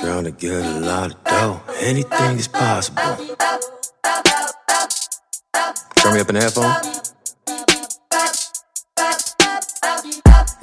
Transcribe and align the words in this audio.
Trying 0.00 0.24
to 0.24 0.30
get 0.30 0.64
a 0.64 0.80
lot 0.80 1.12
of 1.12 1.24
dough. 1.24 1.60
Anything 1.80 2.38
is 2.38 2.48
possible. 2.48 3.02
Turn 5.96 6.14
me 6.14 6.20
up 6.20 6.28
in 6.28 6.34
the 6.34 6.40
headphone. 6.40 6.72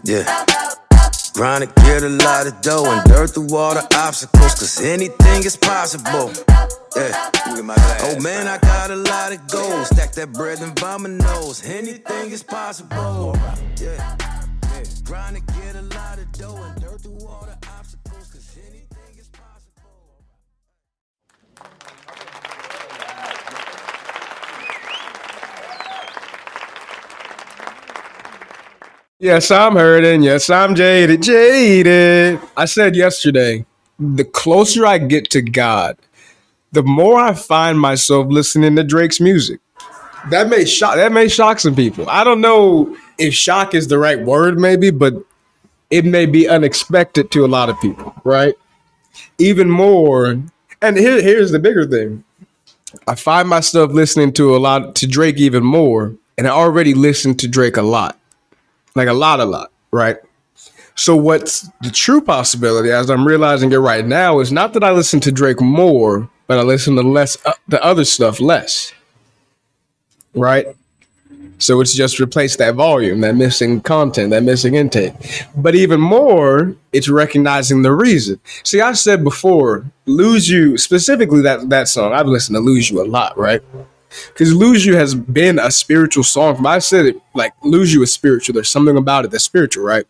Yeah. 0.03 0.23
Trying 1.33 1.67
to 1.67 1.73
get 1.81 2.03
a 2.03 2.09
lot 2.09 2.47
of 2.47 2.61
dough 2.61 2.85
and 2.85 3.03
dirt 3.09 3.31
through 3.31 3.55
all 3.55 3.73
the 3.73 3.87
obstacles, 3.97 4.53
cause 4.53 4.81
anything 4.81 5.43
is 5.43 5.57
possible. 5.57 6.31
Yeah. 6.95 7.31
Oh 8.01 8.19
man, 8.21 8.47
I 8.47 8.57
got 8.59 8.91
a 8.91 8.95
lot 8.95 9.33
of 9.33 9.47
goals. 9.47 9.87
Stack 9.87 10.13
that 10.13 10.31
bread 10.33 10.61
and 10.61 10.77
vomit 10.79 11.11
nose. 11.11 11.63
Anything 11.65 12.31
is 12.31 12.43
possible. 12.43 13.35
Yeah. 13.81 14.17
yeah. 14.19 14.83
Trying 15.05 15.35
to 15.35 15.52
dirt 16.51 17.01
through 17.01 17.25
all 17.25 17.45
the 17.45 17.67
obstacles, 17.69 18.31
cause 18.31 18.57
anything 18.67 19.17
is 19.17 19.29
possible. 19.29 20.23
Yes, 29.19 29.51
I'm 29.51 29.75
hurting. 29.75 30.23
Yes, 30.23 30.49
I'm 30.49 30.75
jaded. 30.75 31.21
Jaded. 31.23 32.39
I 32.57 32.65
said 32.65 32.95
yesterday, 32.95 33.65
the 33.97 34.25
closer 34.25 34.85
I 34.85 34.97
get 34.97 35.29
to 35.29 35.41
God, 35.41 35.97
the 36.73 36.83
more 36.83 37.19
I 37.19 37.33
find 37.33 37.79
myself 37.79 38.27
listening 38.27 38.75
to 38.75 38.83
Drake's 38.83 39.21
music. 39.21 39.61
That 40.29 40.49
may 40.49 40.65
shock 40.65 40.95
that 40.95 41.11
may 41.11 41.27
shock 41.27 41.59
some 41.59 41.75
people. 41.75 42.09
I 42.09 42.23
don't 42.23 42.39
know 42.41 42.97
if 43.17 43.33
shock 43.33 43.73
is 43.75 43.89
the 43.89 43.99
right 43.99 44.19
word, 44.19 44.57
maybe, 44.57 44.89
but 44.89 45.13
it 45.93 46.05
may 46.05 46.25
be 46.25 46.49
unexpected 46.49 47.31
to 47.31 47.45
a 47.45 47.47
lot 47.47 47.69
of 47.69 47.79
people, 47.79 48.13
right? 48.23 48.55
Even 49.37 49.69
more, 49.69 50.41
and 50.81 50.97
here, 50.97 51.21
here's 51.21 51.51
the 51.51 51.59
bigger 51.59 51.85
thing. 51.85 52.23
I 53.07 53.15
find 53.15 53.47
myself 53.47 53.91
listening 53.91 54.33
to 54.33 54.55
a 54.55 54.57
lot 54.57 54.95
to 54.95 55.07
Drake 55.07 55.37
even 55.37 55.63
more, 55.63 56.15
and 56.37 56.47
I 56.47 56.51
already 56.51 56.93
listened 56.93 57.39
to 57.39 57.47
Drake 57.47 57.77
a 57.77 57.81
lot 57.81 58.19
like 58.95 59.07
a 59.07 59.13
lot, 59.13 59.39
a 59.39 59.45
lot, 59.45 59.71
right? 59.91 60.17
So 60.95 61.15
what's 61.15 61.67
the 61.81 61.89
true 61.89 62.21
possibility, 62.21 62.91
as 62.91 63.09
I'm 63.09 63.25
realizing 63.25 63.71
it 63.71 63.77
right 63.77 64.05
now, 64.05 64.39
is 64.39 64.51
not 64.51 64.73
that 64.73 64.83
I 64.83 64.91
listen 64.91 65.19
to 65.21 65.31
Drake 65.31 65.59
more, 65.59 66.29
but 66.47 66.59
I 66.59 66.61
listen 66.61 66.95
to 66.95 67.01
less 67.01 67.37
uh, 67.45 67.53
the 67.67 67.83
other 67.83 68.05
stuff 68.05 68.39
less, 68.39 68.93
right? 70.35 70.67
So 71.63 71.79
it's 71.79 71.95
just 71.95 72.19
replaced 72.19 72.57
that 72.57 72.75
volume, 72.75 73.21
that 73.21 73.35
missing 73.35 73.79
content, 73.79 74.31
that 74.31 74.43
missing 74.43 74.75
intake. 74.75 75.13
But 75.55 75.75
even 75.75 76.01
more, 76.01 76.75
it's 76.91 77.07
recognizing 77.07 77.83
the 77.83 77.93
reason. 77.93 78.41
See, 78.63 78.81
I 78.81 78.91
said 78.91 79.23
before, 79.23 79.85
lose 80.05 80.49
you 80.49 80.77
specifically 80.77 81.41
that 81.43 81.69
that 81.69 81.87
song. 81.87 82.11
I've 82.11 82.27
listened 82.27 82.57
to 82.57 82.59
lose 82.59 82.89
you 82.89 83.01
a 83.01 83.07
lot, 83.07 83.37
right? 83.37 83.61
Because 84.27 84.53
Lose 84.53 84.85
You 84.85 84.95
has 84.97 85.15
been 85.15 85.57
a 85.57 85.71
spiritual 85.71 86.23
song. 86.23 86.65
I 86.65 86.79
said 86.79 87.05
it 87.05 87.15
like 87.33 87.53
Lose 87.63 87.93
You 87.93 88.03
is 88.03 88.13
spiritual. 88.13 88.53
There's 88.53 88.69
something 88.69 88.97
about 88.97 89.25
it 89.25 89.31
that's 89.31 89.45
spiritual, 89.45 89.85
right? 89.85 90.05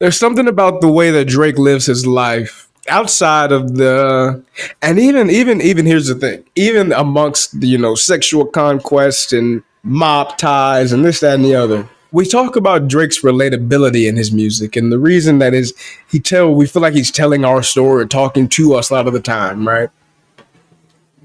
There's 0.00 0.18
something 0.18 0.48
about 0.48 0.80
the 0.80 0.90
way 0.92 1.12
that 1.12 1.26
Drake 1.26 1.58
lives 1.58 1.86
his 1.86 2.06
life 2.06 2.65
outside 2.88 3.52
of 3.52 3.76
the 3.76 4.42
and 4.82 4.98
even 4.98 5.30
even 5.30 5.60
even 5.60 5.86
here's 5.86 6.08
the 6.08 6.14
thing. 6.14 6.44
Even 6.54 6.92
amongst 6.92 7.60
the, 7.60 7.66
you 7.66 7.78
know, 7.78 7.94
sexual 7.94 8.46
conquest 8.46 9.32
and 9.32 9.62
mob 9.82 10.36
ties 10.36 10.92
and 10.92 11.04
this, 11.04 11.20
that, 11.20 11.34
and 11.34 11.44
the 11.44 11.54
other. 11.54 11.88
We 12.12 12.24
talk 12.24 12.56
about 12.56 12.88
Drake's 12.88 13.20
relatability 13.20 14.08
in 14.08 14.16
his 14.16 14.32
music, 14.32 14.76
and 14.76 14.90
the 14.90 14.98
reason 14.98 15.38
that 15.38 15.54
is 15.54 15.74
he 16.08 16.18
tell 16.18 16.54
we 16.54 16.66
feel 16.66 16.82
like 16.82 16.94
he's 16.94 17.10
telling 17.10 17.44
our 17.44 17.62
story, 17.62 18.06
talking 18.06 18.48
to 18.50 18.74
us 18.74 18.90
a 18.90 18.94
lot 18.94 19.06
of 19.06 19.12
the 19.12 19.20
time, 19.20 19.66
right? 19.66 19.90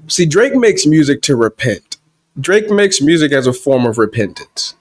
See, 0.08 0.26
Drake 0.26 0.54
makes 0.54 0.84
music 0.84 1.22
to 1.22 1.36
repent. 1.36 1.96
Drake 2.40 2.70
makes 2.70 3.00
music 3.00 3.32
as 3.32 3.46
a 3.46 3.52
form 3.52 3.86
of 3.86 3.98
repentance. 3.98 4.74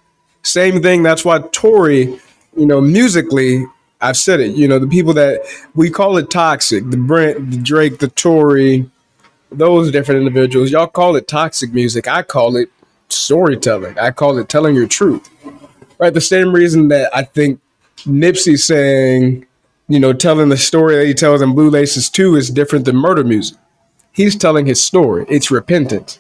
Same 0.44 0.82
thing. 0.82 1.04
That's 1.04 1.24
why 1.24 1.40
Tory, 1.52 2.20
you 2.58 2.66
know, 2.66 2.82
musically, 2.82 3.66
I've 4.02 4.18
said 4.18 4.40
it. 4.40 4.56
You 4.56 4.68
know, 4.68 4.80
the 4.80 4.88
people 4.88 5.14
that 5.14 5.42
we 5.76 5.90
call 5.90 6.18
it 6.18 6.30
toxic, 6.30 6.90
the 6.90 6.98
Brent, 6.98 7.52
the 7.52 7.58
Drake, 7.58 8.00
the 8.00 8.08
Tory, 8.10 8.90
those 9.52 9.92
different 9.92 10.20
individuals. 10.20 10.72
Y'all 10.72 10.88
call 10.88 11.16
it 11.16 11.28
toxic 11.28 11.74
music. 11.74 12.08
I 12.08 12.24
call 12.24 12.56
it 12.56 12.70
storytelling. 13.10 13.98
I 14.00 14.12
call 14.12 14.38
it 14.38 14.50
telling 14.50 14.76
your 14.76 14.88
truth. 14.88 15.30
Right. 16.00 16.14
The 16.14 16.22
same 16.22 16.54
reason 16.54 16.88
that 16.88 17.16
I 17.16 17.24
think 17.24 17.60
Nipsey 18.00 18.58
saying, 18.58 19.46
you 19.88 20.00
know, 20.00 20.14
telling 20.14 20.50
the 20.50 20.58
story 20.58 20.96
that 20.96 21.06
he 21.06 21.14
tells 21.14 21.42
in 21.42 21.54
Blue 21.54 21.70
Laces 21.70 22.10
2 22.10 22.36
is 22.36 22.50
different 22.50 22.86
than 22.86 22.96
murder 22.96 23.24
music 23.24 23.58
he's 24.12 24.36
telling 24.36 24.66
his 24.66 24.84
story. 24.84 25.26
It's 25.30 25.52
repentance. 25.52 26.20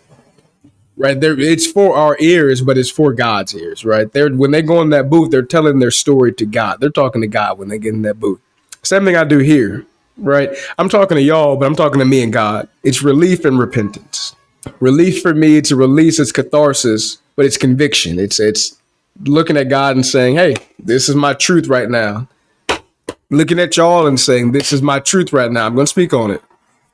Right 1.01 1.19
there, 1.19 1.39
it's 1.39 1.65
for 1.65 1.97
our 1.97 2.15
ears, 2.19 2.61
but 2.61 2.77
it's 2.77 2.91
for 2.91 3.11
God's 3.13 3.55
ears, 3.55 3.83
right? 3.83 4.11
They're 4.13 4.29
when 4.29 4.51
they 4.51 4.61
go 4.61 4.81
in 4.83 4.91
that 4.91 5.09
booth, 5.09 5.31
they're 5.31 5.41
telling 5.41 5.79
their 5.79 5.91
story 5.91 6.31
to 6.35 6.45
God. 6.45 6.79
They're 6.79 6.91
talking 6.91 7.21
to 7.21 7.27
God 7.27 7.57
when 7.57 7.69
they 7.69 7.79
get 7.79 7.95
in 7.95 8.03
that 8.03 8.19
booth. 8.19 8.39
Same 8.83 9.05
thing 9.05 9.17
I 9.17 9.23
do 9.23 9.39
here, 9.39 9.87
right? 10.17 10.51
I'm 10.77 10.89
talking 10.89 11.15
to 11.17 11.23
y'all, 11.23 11.57
but 11.57 11.65
I'm 11.65 11.75
talking 11.75 11.99
to 11.99 12.05
me 12.05 12.23
and 12.23 12.31
God. 12.31 12.69
It's 12.83 13.01
relief 13.01 13.45
and 13.45 13.59
repentance. 13.59 14.35
Relief 14.79 15.23
for 15.23 15.33
me, 15.33 15.57
it's 15.57 15.71
a 15.71 15.75
release, 15.75 16.19
it's 16.19 16.31
catharsis, 16.31 17.17
but 17.35 17.45
it's 17.47 17.57
conviction. 17.57 18.19
It's 18.19 18.39
it's 18.39 18.79
looking 19.23 19.57
at 19.57 19.69
God 19.69 19.95
and 19.95 20.05
saying, 20.05 20.35
Hey, 20.35 20.55
this 20.77 21.09
is 21.09 21.15
my 21.15 21.33
truth 21.33 21.67
right 21.67 21.89
now. 21.89 22.27
Looking 23.31 23.59
at 23.59 23.75
y'all 23.75 24.07
and 24.07 24.19
saying, 24.19 24.51
This 24.51 24.71
is 24.71 24.83
my 24.83 24.99
truth 24.99 25.33
right 25.33 25.51
now. 25.51 25.65
I'm 25.65 25.75
gonna 25.75 25.87
speak 25.87 26.13
on 26.13 26.31
it 26.31 26.43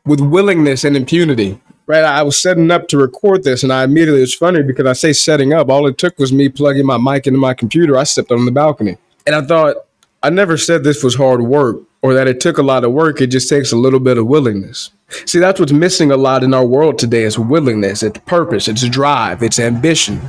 with 0.05 0.21
willingness 0.21 0.85
and 0.85 0.97
impunity. 0.97 1.59
Right, 1.87 2.03
I 2.03 2.21
was 2.21 2.37
setting 2.37 2.69
up 2.69 2.89
to 2.89 2.97
record 2.97 3.45
this, 3.45 3.63
and 3.63 3.71
I 3.71 3.85
immediately 3.85 4.21
it's 4.21 4.33
funny 4.33 4.61
because 4.61 4.85
I 4.85 4.91
say 4.91 5.13
setting 5.13 5.53
up. 5.53 5.69
All 5.69 5.87
it 5.87 5.97
took 5.97 6.19
was 6.19 6.33
me 6.33 6.49
plugging 6.49 6.85
my 6.85 6.97
mic 6.97 7.27
into 7.27 7.39
my 7.39 7.53
computer. 7.53 7.97
I 7.97 8.03
stepped 8.03 8.29
on 8.29 8.43
the 8.43 8.51
balcony, 8.51 8.97
and 9.25 9.33
I 9.33 9.41
thought 9.41 9.77
I 10.21 10.29
never 10.29 10.57
said 10.57 10.83
this 10.83 11.01
was 11.01 11.15
hard 11.15 11.41
work 11.43 11.77
or 12.01 12.13
that 12.13 12.27
it 12.27 12.41
took 12.41 12.57
a 12.57 12.63
lot 12.63 12.83
of 12.83 12.91
work. 12.91 13.21
It 13.21 13.27
just 13.27 13.47
takes 13.47 13.71
a 13.71 13.77
little 13.77 14.01
bit 14.01 14.17
of 14.17 14.27
willingness. 14.27 14.91
See, 15.25 15.39
that's 15.39 15.61
what's 15.61 15.71
missing 15.71 16.11
a 16.11 16.17
lot 16.17 16.43
in 16.43 16.53
our 16.53 16.65
world 16.65 16.99
today 16.99 17.23
is 17.23 17.39
willingness, 17.39 18.03
it's 18.03 18.19
purpose, 18.25 18.67
it's 18.67 18.87
drive, 18.89 19.41
it's 19.41 19.57
ambition. 19.57 20.21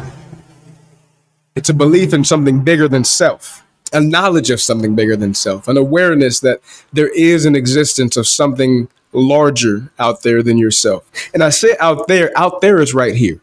It's 1.56 1.68
a 1.68 1.74
belief 1.74 2.14
in 2.14 2.22
something 2.22 2.62
bigger 2.62 2.86
than 2.88 3.02
self, 3.02 3.64
a 3.92 4.00
knowledge 4.00 4.50
of 4.50 4.60
something 4.60 4.94
bigger 4.94 5.16
than 5.16 5.34
self, 5.34 5.66
an 5.66 5.76
awareness 5.76 6.38
that 6.40 6.60
there 6.92 7.08
is 7.08 7.44
an 7.44 7.56
existence 7.56 8.16
of 8.16 8.28
something 8.28 8.88
larger 9.18 9.90
out 9.98 10.22
there 10.22 10.42
than 10.42 10.58
yourself. 10.58 11.04
And 11.34 11.42
I 11.42 11.50
say 11.50 11.76
out 11.80 12.08
there, 12.08 12.30
out 12.36 12.60
there 12.60 12.80
is 12.80 12.94
right 12.94 13.14
here. 13.14 13.40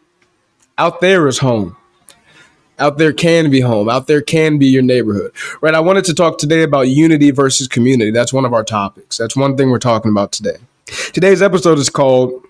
Out 0.78 1.00
there 1.00 1.26
is 1.28 1.38
home. 1.38 1.76
Out 2.78 2.98
there 2.98 3.12
can 3.12 3.50
be 3.50 3.60
home. 3.60 3.88
Out 3.88 4.06
there 4.06 4.20
can 4.20 4.58
be 4.58 4.66
your 4.66 4.82
neighborhood. 4.82 5.32
Right? 5.62 5.74
I 5.74 5.80
wanted 5.80 6.04
to 6.06 6.14
talk 6.14 6.38
today 6.38 6.62
about 6.62 6.88
unity 6.88 7.30
versus 7.30 7.68
community. 7.68 8.10
That's 8.10 8.32
one 8.32 8.44
of 8.44 8.52
our 8.52 8.64
topics. 8.64 9.16
That's 9.16 9.36
one 9.36 9.56
thing 9.56 9.70
we're 9.70 9.78
talking 9.78 10.10
about 10.10 10.32
today. 10.32 10.58
Today's 10.86 11.40
episode 11.40 11.78
is 11.78 11.88
called 11.88 12.44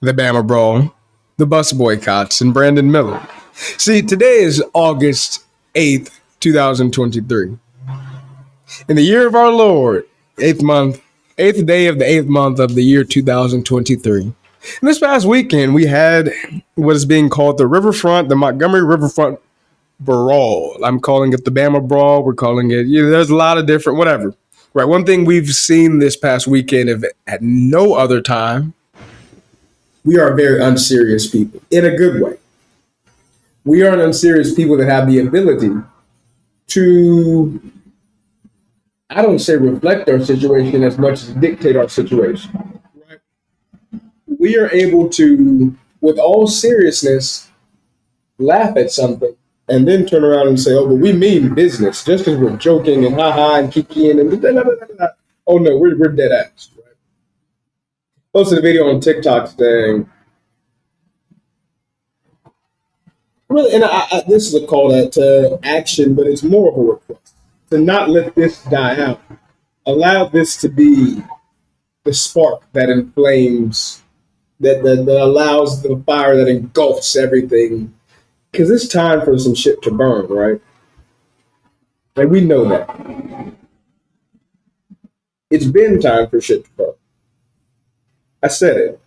The 0.00 0.12
Bama 0.12 0.46
Brawl, 0.46 0.94
The 1.36 1.46
Bus 1.46 1.72
Boycotts, 1.72 2.40
and 2.40 2.54
Brandon 2.54 2.90
Miller. 2.90 3.20
See, 3.54 4.02
today 4.02 4.40
is 4.40 4.62
August 4.72 5.44
8th, 5.74 6.10
2023. 6.40 7.58
In 8.88 8.96
the 8.96 9.02
year 9.02 9.26
of 9.26 9.34
our 9.34 9.50
Lord, 9.50 10.06
eighth 10.38 10.62
month, 10.62 11.02
eighth 11.38 11.64
day 11.66 11.86
of 11.86 11.98
the 11.98 12.08
eighth 12.08 12.26
month 12.26 12.58
of 12.58 12.74
the 12.74 12.82
year 12.82 13.04
2023. 13.04 14.22
And 14.22 14.34
this 14.82 14.98
past 14.98 15.26
weekend, 15.26 15.74
we 15.74 15.86
had 15.86 16.32
what 16.74 16.96
is 16.96 17.04
being 17.04 17.28
called 17.28 17.58
the 17.58 17.66
Riverfront, 17.66 18.28
the 18.28 18.36
Montgomery 18.36 18.84
Riverfront 18.84 19.38
Brawl. 20.00 20.76
I'm 20.84 21.00
calling 21.00 21.32
it 21.32 21.44
the 21.44 21.50
Bama 21.50 21.86
Brawl. 21.86 22.22
We're 22.22 22.34
calling 22.34 22.70
it, 22.70 22.86
you 22.86 23.02
know, 23.02 23.10
there's 23.10 23.30
a 23.30 23.36
lot 23.36 23.58
of 23.58 23.66
different, 23.66 23.98
whatever. 23.98 24.34
Right. 24.74 24.84
One 24.84 25.06
thing 25.06 25.24
we've 25.24 25.54
seen 25.54 26.00
this 26.00 26.16
past 26.16 26.46
weekend, 26.46 26.90
if 26.90 27.02
at 27.26 27.40
no 27.40 27.94
other 27.94 28.20
time, 28.20 28.74
we 30.04 30.18
are 30.18 30.34
very 30.34 30.62
unserious 30.62 31.28
people 31.28 31.62
in 31.70 31.84
a 31.84 31.96
good 31.96 32.22
way. 32.22 32.36
We 33.64 33.82
are 33.82 33.92
an 33.92 34.00
unserious 34.00 34.54
people 34.54 34.76
that 34.76 34.86
have 34.86 35.08
the 35.08 35.18
ability 35.20 35.70
to 36.68 37.60
I 39.08 39.22
don't 39.22 39.38
say 39.38 39.56
reflect 39.56 40.08
our 40.08 40.20
situation 40.20 40.82
as 40.82 40.98
much 40.98 41.22
as 41.22 41.28
dictate 41.34 41.76
our 41.76 41.88
situation. 41.88 42.80
We 44.26 44.58
are 44.58 44.70
able 44.72 45.08
to, 45.10 45.76
with 46.00 46.18
all 46.18 46.46
seriousness, 46.46 47.48
laugh 48.38 48.76
at 48.76 48.90
something 48.90 49.34
and 49.68 49.86
then 49.86 50.06
turn 50.06 50.24
around 50.24 50.48
and 50.48 50.60
say, 50.60 50.72
"Oh, 50.74 50.86
but 50.88 50.96
we 50.96 51.12
mean 51.12 51.54
business," 51.54 52.04
just 52.04 52.24
because 52.24 52.38
we're 52.38 52.56
joking 52.56 53.04
and 53.04 53.14
ha 53.14 53.32
ha 53.32 53.56
and 53.56 53.72
kicking 53.72 54.18
and 54.18 54.44
oh 55.46 55.58
no, 55.58 55.78
we're 55.78 55.96
we're 55.96 56.08
dead 56.12 56.32
ass. 56.32 56.70
Right? 56.76 56.94
Posted 58.32 58.58
a 58.58 58.62
video 58.62 58.88
on 58.88 59.00
TikTok 59.00 59.48
saying, 59.48 60.08
really, 63.48 63.74
and 63.74 63.84
I, 63.84 64.06
I, 64.12 64.22
this 64.28 64.52
is 64.52 64.62
a 64.62 64.66
call 64.66 65.08
to 65.10 65.58
action, 65.62 66.14
but 66.14 66.26
it's 66.26 66.42
more 66.42 66.70
of 66.70 66.76
a 66.76 66.82
request 66.82 67.35
to 67.70 67.78
not 67.78 68.08
let 68.08 68.34
this 68.34 68.62
die 68.64 69.00
out. 69.00 69.20
Allow 69.86 70.26
this 70.26 70.56
to 70.58 70.68
be 70.68 71.22
the 72.04 72.12
spark 72.12 72.62
that 72.72 72.88
inflames, 72.88 74.02
that, 74.60 74.82
that, 74.82 75.06
that 75.06 75.20
allows 75.22 75.82
the 75.82 76.02
fire 76.06 76.36
that 76.36 76.48
engulfs 76.48 77.16
everything. 77.16 77.94
Because 78.50 78.70
it's 78.70 78.88
time 78.88 79.24
for 79.24 79.38
some 79.38 79.54
shit 79.54 79.82
to 79.82 79.90
burn, 79.90 80.26
right? 80.28 80.60
Like 82.14 82.28
we 82.28 82.40
know 82.40 82.68
that. 82.68 83.54
It's 85.50 85.66
been 85.66 86.00
time 86.00 86.28
for 86.28 86.40
shit 86.40 86.64
to 86.64 86.70
burn. 86.72 86.94
I 88.42 88.48
said 88.48 88.76
it. 88.76 89.00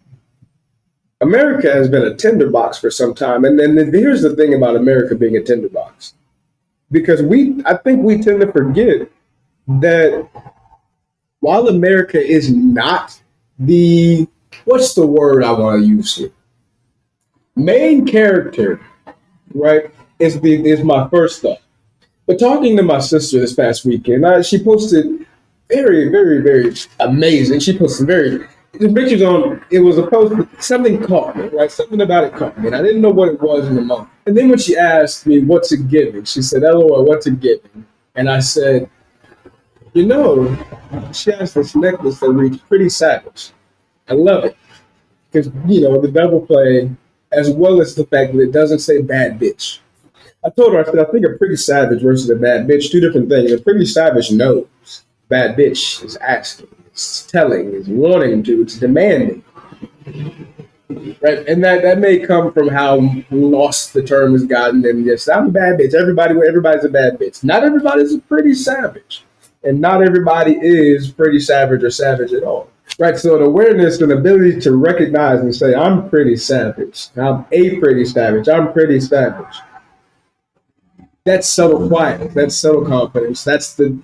America 1.21 1.71
has 1.71 1.89
been 1.89 2.03
a 2.03 2.15
tinderbox 2.15 2.77
for 2.77 2.89
some 2.91 3.13
time. 3.13 3.43
And 3.43 3.59
then 3.59 3.75
here's 3.93 4.21
the 4.21 4.35
thing 4.35 4.53
about 4.53 4.75
America 4.75 5.15
being 5.15 5.35
a 5.35 5.43
tinderbox. 5.43 6.13
Because 6.91 7.21
we 7.21 7.61
I 7.65 7.75
think 7.77 8.01
we 8.01 8.21
tend 8.21 8.41
to 8.41 8.51
forget 8.51 9.09
that 9.67 10.27
while 11.39 11.67
America 11.67 12.19
is 12.19 12.51
not 12.51 13.19
the 13.57 14.27
what's 14.65 14.93
the 14.93 15.05
word 15.05 15.43
I 15.43 15.51
want 15.51 15.81
to 15.81 15.87
use 15.87 16.15
here? 16.15 16.31
Main 17.55 18.05
character, 18.05 18.79
right? 19.53 19.91
Is 20.17 20.39
the 20.41 20.67
is 20.67 20.83
my 20.83 21.07
first 21.09 21.41
thought. 21.41 21.59
But 22.25 22.39
talking 22.39 22.77
to 22.77 22.83
my 22.83 22.99
sister 22.99 23.39
this 23.39 23.53
past 23.53 23.85
weekend, 23.85 24.25
I, 24.25 24.41
she 24.41 24.63
posted 24.63 25.25
very, 25.67 26.09
very, 26.09 26.41
very 26.41 26.73
amazing. 26.99 27.59
She 27.59 27.77
posted 27.77 28.07
very 28.07 28.47
the 28.73 28.93
pictures 28.93 29.21
on 29.21 29.63
it 29.71 29.79
was 29.79 29.97
a 29.97 30.07
post 30.07 30.35
something 30.59 31.03
caught 31.05 31.35
me, 31.35 31.47
right? 31.47 31.71
Something 31.71 32.01
about 32.01 32.25
it 32.25 32.33
caught 32.33 32.57
me. 32.59 32.67
And 32.67 32.75
I 32.75 32.81
didn't 32.81 33.01
know 33.01 33.09
what 33.09 33.29
it 33.29 33.41
was 33.41 33.67
in 33.67 33.75
the 33.75 33.81
moment. 33.81 34.09
And 34.25 34.37
then 34.37 34.49
when 34.49 34.59
she 34.59 34.77
asked 34.77 35.25
me 35.25 35.41
what's 35.41 35.71
it 35.71 35.87
giving, 35.87 36.23
she 36.25 36.41
said, 36.41 36.61
LOL, 36.61 37.03
what's 37.03 37.25
it 37.27 37.39
giving? 37.39 37.85
And 38.15 38.29
I 38.29 38.39
said, 38.39 38.89
you 39.93 40.05
know, 40.05 40.55
she 41.13 41.31
has 41.31 41.53
this 41.53 41.75
necklace 41.75 42.19
that 42.19 42.29
reads 42.29 42.57
pretty 42.57 42.89
savage. 42.89 43.51
I 44.07 44.13
love 44.13 44.45
it. 44.45 44.55
Because, 45.31 45.51
you 45.67 45.81
know, 45.81 45.99
the 45.99 46.07
double 46.07 46.45
play, 46.45 46.91
as 47.31 47.49
well 47.49 47.81
as 47.81 47.95
the 47.95 48.05
fact 48.05 48.33
that 48.33 48.41
it 48.41 48.51
doesn't 48.51 48.79
say 48.79 49.01
bad 49.01 49.39
bitch. 49.39 49.79
I 50.43 50.49
told 50.49 50.73
her, 50.73 50.79
I 50.79 50.83
said, 50.83 50.99
I 50.99 51.05
think 51.05 51.25
a 51.25 51.37
pretty 51.37 51.57
savage 51.57 52.01
versus 52.01 52.29
a 52.29 52.35
bad 52.35 52.67
bitch, 52.67 52.91
two 52.91 53.01
different 53.01 53.29
things. 53.29 53.51
A 53.51 53.59
pretty 53.59 53.85
savage 53.85 54.31
knows. 54.31 54.67
Bad 55.27 55.57
bitch 55.57 56.03
is 56.03 56.15
asking 56.17 56.67
telling, 57.27 57.73
it's 57.73 57.87
wanting 57.87 58.43
to, 58.43 58.61
it's 58.61 58.77
demanding. 58.77 59.43
Right, 60.89 61.47
and 61.47 61.63
that 61.63 61.83
that 61.83 61.99
may 61.99 62.17
come 62.17 62.51
from 62.51 62.67
how 62.67 62.99
lost 63.29 63.93
the 63.93 64.01
term 64.01 64.31
has 64.31 64.43
gotten. 64.45 64.83
And 64.85 65.05
yes, 65.05 65.29
I'm 65.29 65.47
a 65.47 65.51
bad 65.51 65.77
bitch. 65.79 65.93
Everybody, 65.93 66.33
everybody's 66.47 66.83
a 66.83 66.89
bad 66.89 67.19
bitch. 67.19 67.43
Not 67.43 67.63
everybody's 67.63 68.15
a 68.15 68.19
pretty 68.19 68.55
savage, 68.55 69.23
and 69.63 69.79
not 69.79 70.01
everybody 70.01 70.53
is 70.53 71.11
pretty 71.11 71.39
savage 71.39 71.83
or 71.83 71.91
savage 71.91 72.33
at 72.33 72.43
all. 72.43 72.69
Right. 72.97 73.17
So 73.17 73.37
the 73.37 73.45
awareness 73.45 74.01
and 74.01 74.11
ability 74.11 74.59
to 74.61 74.75
recognize 74.75 75.41
and 75.41 75.55
say, 75.55 75.75
I'm 75.75 76.09
pretty 76.09 76.35
savage. 76.37 77.09
I'm 77.15 77.45
a 77.51 77.79
pretty 77.79 78.03
savage. 78.05 78.49
I'm 78.49 78.73
pretty 78.73 78.99
savage. 78.99 79.55
That's 81.23 81.47
subtle 81.47 81.87
quiet. 81.87 82.33
That's 82.33 82.55
subtle 82.55 82.85
confidence. 82.85 83.43
That's 83.43 83.75
the 83.75 83.99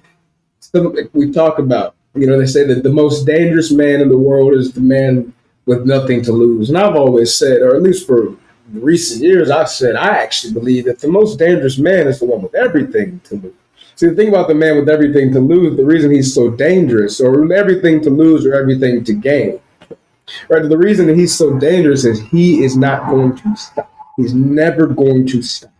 something 0.59 1.09
we 1.13 1.31
talk 1.31 1.57
about 1.57 1.94
you 2.15 2.27
know, 2.27 2.39
they 2.39 2.45
say 2.45 2.65
that 2.65 2.83
the 2.83 2.93
most 2.93 3.25
dangerous 3.25 3.71
man 3.71 4.01
in 4.01 4.09
the 4.09 4.17
world 4.17 4.53
is 4.53 4.71
the 4.71 4.81
man 4.81 5.33
with 5.65 5.85
nothing 5.85 6.21
to 6.23 6.31
lose. 6.31 6.69
And 6.69 6.77
I've 6.77 6.95
always 6.95 7.33
said, 7.33 7.61
or 7.61 7.75
at 7.75 7.81
least 7.81 8.07
for 8.07 8.35
recent 8.73 9.21
years, 9.21 9.49
I've 9.49 9.69
said 9.69 9.95
I 9.95 10.17
actually 10.17 10.53
believe 10.53 10.85
that 10.85 10.99
the 10.99 11.07
most 11.07 11.37
dangerous 11.37 11.77
man 11.77 12.07
is 12.07 12.19
the 12.19 12.25
one 12.25 12.41
with 12.41 12.55
everything 12.55 13.19
to 13.25 13.35
lose. 13.35 13.53
See, 13.95 14.07
the 14.07 14.15
thing 14.15 14.29
about 14.29 14.47
the 14.47 14.55
man 14.55 14.75
with 14.77 14.89
everything 14.89 15.31
to 15.33 15.39
lose, 15.39 15.77
the 15.77 15.85
reason 15.85 16.11
he's 16.11 16.33
so 16.33 16.49
dangerous, 16.49 17.21
or 17.21 17.51
everything 17.53 18.01
to 18.01 18.09
lose, 18.09 18.45
or 18.45 18.53
everything 18.53 19.03
to 19.05 19.13
gain, 19.13 19.59
right? 20.49 20.67
The 20.67 20.77
reason 20.77 21.07
that 21.07 21.15
he's 21.15 21.33
so 21.33 21.57
dangerous 21.57 22.03
is 22.03 22.19
he 22.19 22.63
is 22.65 22.75
not 22.75 23.09
going 23.09 23.37
to 23.37 23.55
stop. 23.55 23.91
He's 24.17 24.33
never 24.33 24.87
going 24.87 25.27
to 25.27 25.41
stop 25.41 25.71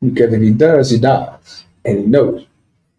because 0.00 0.32
if 0.32 0.40
he 0.40 0.52
does, 0.52 0.90
he 0.90 0.98
dies, 0.98 1.64
and 1.84 1.98
he 1.98 2.06
knows. 2.06 2.46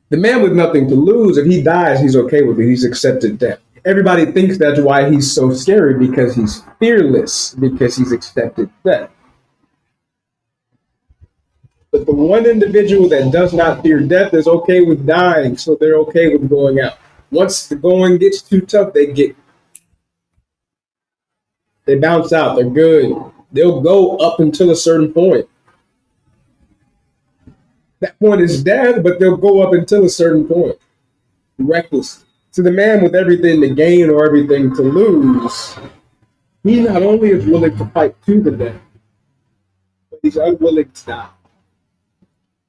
The 0.10 0.18
man 0.18 0.42
with 0.42 0.54
nothing 0.54 0.88
to 0.90 0.96
lose, 0.96 1.38
if 1.38 1.48
he 1.48 1.64
dies, 1.64 2.00
he's 2.00 2.16
okay 2.16 2.44
with 2.44 2.60
it. 2.60 2.68
He's 2.68 2.86
accepted 2.86 3.40
death. 3.40 3.60
Everybody 3.84 4.26
thinks 4.32 4.58
that's 4.58 4.80
why 4.80 5.10
he's 5.10 5.32
so 5.32 5.52
scary 5.52 5.98
because 5.98 6.36
he's 6.36 6.64
fearless, 6.80 7.54
because 7.56 7.96
he's 7.96 8.12
accepted 8.12 8.70
death. 8.84 9.10
But 11.92 12.06
the 12.06 12.14
one 12.14 12.46
individual 12.46 13.08
that 13.10 13.32
does 13.32 13.54
not 13.54 13.82
fear 13.82 14.00
death 14.00 14.34
is 14.34 14.48
okay 14.48 14.82
with 14.82 15.08
dying, 15.08 15.58
so 15.58 15.76
they're 15.76 15.98
okay 16.00 16.36
with 16.36 16.50
going 16.50 16.80
out. 16.80 16.98
Once 17.32 17.68
the 17.68 17.76
going 17.76 18.18
gets 18.18 18.42
too 18.42 18.62
tough, 18.62 18.94
they 18.94 19.08
get 19.08 19.36
they 21.86 21.98
bounce 21.98 22.34
out. 22.34 22.56
They're 22.56 22.70
good. 22.70 23.16
They'll 23.52 23.82
go 23.82 24.18
up 24.18 24.40
until 24.40 24.72
a 24.72 24.76
certain 24.76 25.14
point 25.14 25.48
that 28.00 28.20
point 28.20 28.42
is 28.42 28.64
death, 28.64 29.02
but 29.04 29.20
they'll 29.20 29.38
go 29.38 29.62
up 29.62 29.74
until 29.74 30.06
a 30.06 30.10
certain 30.10 30.48
point, 30.48 30.78
reckless. 31.58 32.26
To 32.54 32.62
the 32.62 32.72
man 32.72 33.04
with 33.04 33.16
everything 33.16 33.60
to 33.62 33.70
gain 33.70 34.10
or 34.10 34.26
everything 34.26 34.74
to 34.76 34.82
lose, 34.82 35.76
he 36.64 36.82
not 36.82 37.04
only 37.04 37.32
is 37.32 37.46
willing 37.46 37.78
to 37.78 37.86
fight 37.88 38.16
to 38.26 38.42
the 38.42 38.52
death, 38.52 38.82
but 40.10 40.20
he's 40.22 40.38
unwilling 40.38 40.90
to 40.90 41.06
die. 41.06 41.30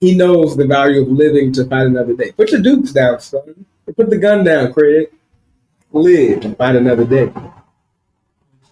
He 0.01 0.17
knows 0.17 0.57
the 0.57 0.67
value 0.67 1.03
of 1.03 1.09
living 1.09 1.53
to 1.53 1.65
fight 1.67 1.87
another 1.87 2.15
day. 2.15 2.33
Put 2.33 2.51
your 2.51 2.61
dukes 2.61 2.93
down, 2.93 3.21
son. 3.21 3.65
Put 3.97 4.11
the 4.11 4.19
gun 4.19 4.45
down, 4.45 4.73
Craig. 4.73 5.09
Live 5.93 6.41
to 6.41 6.55
fight 6.57 6.77
another 6.77 7.05
day. 7.05 7.33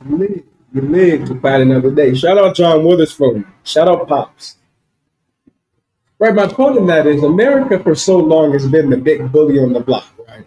Live. 0.05 0.43
You 0.75 0.83
live 0.83 1.29
to 1.29 1.41
fight 1.41 1.61
another 1.61 1.93
day. 1.93 2.15
Shout 2.17 2.37
out 2.37 2.57
John 2.57 2.85
Witherspoon. 2.85 3.47
Shout 3.63 3.87
out 3.87 4.09
Pops. 4.09 4.57
Right, 6.19 6.35
my 6.35 6.47
point 6.47 6.77
in 6.77 6.87
that 6.87 7.07
is 7.07 7.23
America 7.23 7.83
for 7.83 7.95
so 7.95 8.19
long 8.19 8.53
has 8.53 8.67
been 8.69 8.89
the 8.89 8.97
big 8.97 9.33
bully 9.33 9.59
on 9.59 9.73
the 9.73 9.81
block, 9.81 10.07
right? 10.29 10.47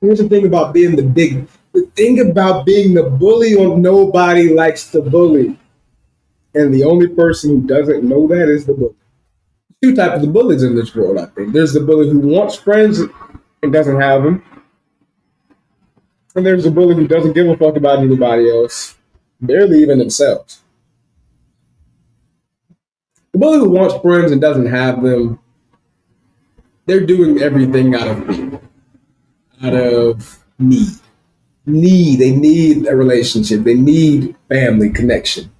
Here's 0.00 0.18
the 0.18 0.28
thing 0.28 0.46
about 0.46 0.74
being 0.74 0.94
the 0.94 1.02
big 1.02 1.48
the 1.72 1.86
thing 1.96 2.20
about 2.30 2.66
being 2.66 2.92
the 2.92 3.04
bully 3.04 3.54
on 3.54 3.80
nobody 3.80 4.52
likes 4.52 4.90
to 4.90 5.00
bully. 5.00 5.58
And 6.54 6.72
the 6.72 6.84
only 6.84 7.08
person 7.08 7.50
who 7.50 7.66
doesn't 7.66 8.04
know 8.04 8.26
that 8.28 8.48
is 8.50 8.66
the 8.66 8.74
bully. 8.74 8.94
Two 9.82 9.96
types 9.96 10.22
of 10.22 10.32
bullies 10.32 10.62
in 10.62 10.76
this 10.76 10.94
world, 10.94 11.18
I 11.18 11.26
think. 11.26 11.52
There's 11.54 11.72
the 11.72 11.80
bully 11.80 12.10
who 12.10 12.18
wants 12.18 12.56
friends 12.56 13.00
and 13.62 13.72
doesn't 13.72 14.00
have 14.00 14.22
them. 14.22 14.44
And 16.34 16.44
there's 16.44 16.64
the 16.64 16.70
bully 16.70 16.94
who 16.94 17.08
doesn't 17.08 17.32
give 17.32 17.48
a 17.48 17.56
fuck 17.56 17.76
about 17.76 18.00
anybody 18.00 18.50
else, 18.50 18.96
barely 19.40 19.82
even 19.82 19.98
themselves. 19.98 20.61
The 23.32 23.38
bully 23.38 23.58
who 23.58 23.70
wants 23.70 23.96
friends 24.02 24.30
and 24.30 24.40
doesn't 24.40 24.66
have 24.66 25.02
them, 25.02 25.38
they're 26.86 27.06
doing 27.06 27.40
everything 27.40 27.94
out 27.94 28.08
of 28.08 28.26
fear, 28.26 28.60
out 29.62 29.74
of 29.74 30.44
need. 30.58 30.98
Need. 31.64 32.16
They 32.16 32.32
need 32.32 32.86
a 32.88 32.96
relationship. 32.96 33.62
They 33.62 33.74
need 33.74 34.36
family 34.48 34.90
connection. 34.90 35.50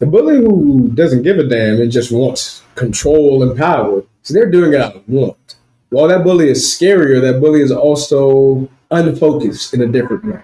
The 0.00 0.06
bully 0.06 0.38
who 0.38 0.90
doesn't 0.92 1.22
give 1.22 1.38
a 1.38 1.44
damn 1.44 1.80
and 1.80 1.90
just 1.90 2.10
wants 2.10 2.62
control 2.74 3.42
and 3.42 3.56
power, 3.56 4.02
so 4.22 4.34
they're 4.34 4.50
doing 4.50 4.74
it 4.74 4.80
out 4.80 4.96
of 4.96 5.08
want. 5.08 5.56
While 5.90 6.08
that 6.08 6.24
bully 6.24 6.50
is 6.50 6.64
scarier, 6.64 7.20
that 7.20 7.40
bully 7.40 7.62
is 7.62 7.70
also 7.70 8.68
unfocused 8.90 9.72
in 9.72 9.82
a 9.82 9.86
different 9.86 10.24
way. 10.24 10.42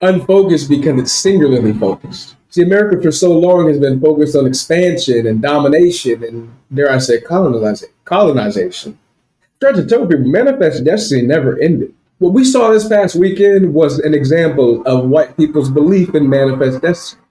Unfocused 0.00 0.68
because 0.68 1.00
it's 1.00 1.12
singularly 1.12 1.72
focused. 1.72 2.35
See, 2.48 2.62
America 2.62 3.02
for 3.02 3.12
so 3.12 3.38
long 3.38 3.68
has 3.68 3.78
been 3.78 4.00
focused 4.00 4.36
on 4.36 4.46
expansion 4.46 5.26
and 5.26 5.42
domination 5.42 6.22
and, 6.24 6.54
dare 6.72 6.90
I 6.90 6.98
say, 6.98 7.20
colonization. 7.20 7.88
colonization. 8.04 8.98
Try 9.60 9.72
to 9.72 9.86
tell 9.86 10.06
people, 10.06 10.24
manifest 10.26 10.84
destiny 10.84 11.22
never 11.22 11.58
ended. 11.58 11.92
What 12.18 12.32
we 12.32 12.44
saw 12.44 12.70
this 12.70 12.88
past 12.88 13.16
weekend 13.16 13.74
was 13.74 13.98
an 13.98 14.14
example 14.14 14.82
of 14.86 15.08
white 15.08 15.36
people's 15.36 15.70
belief 15.70 16.14
in 16.14 16.28
manifest 16.28 16.80
destiny. 16.80 17.22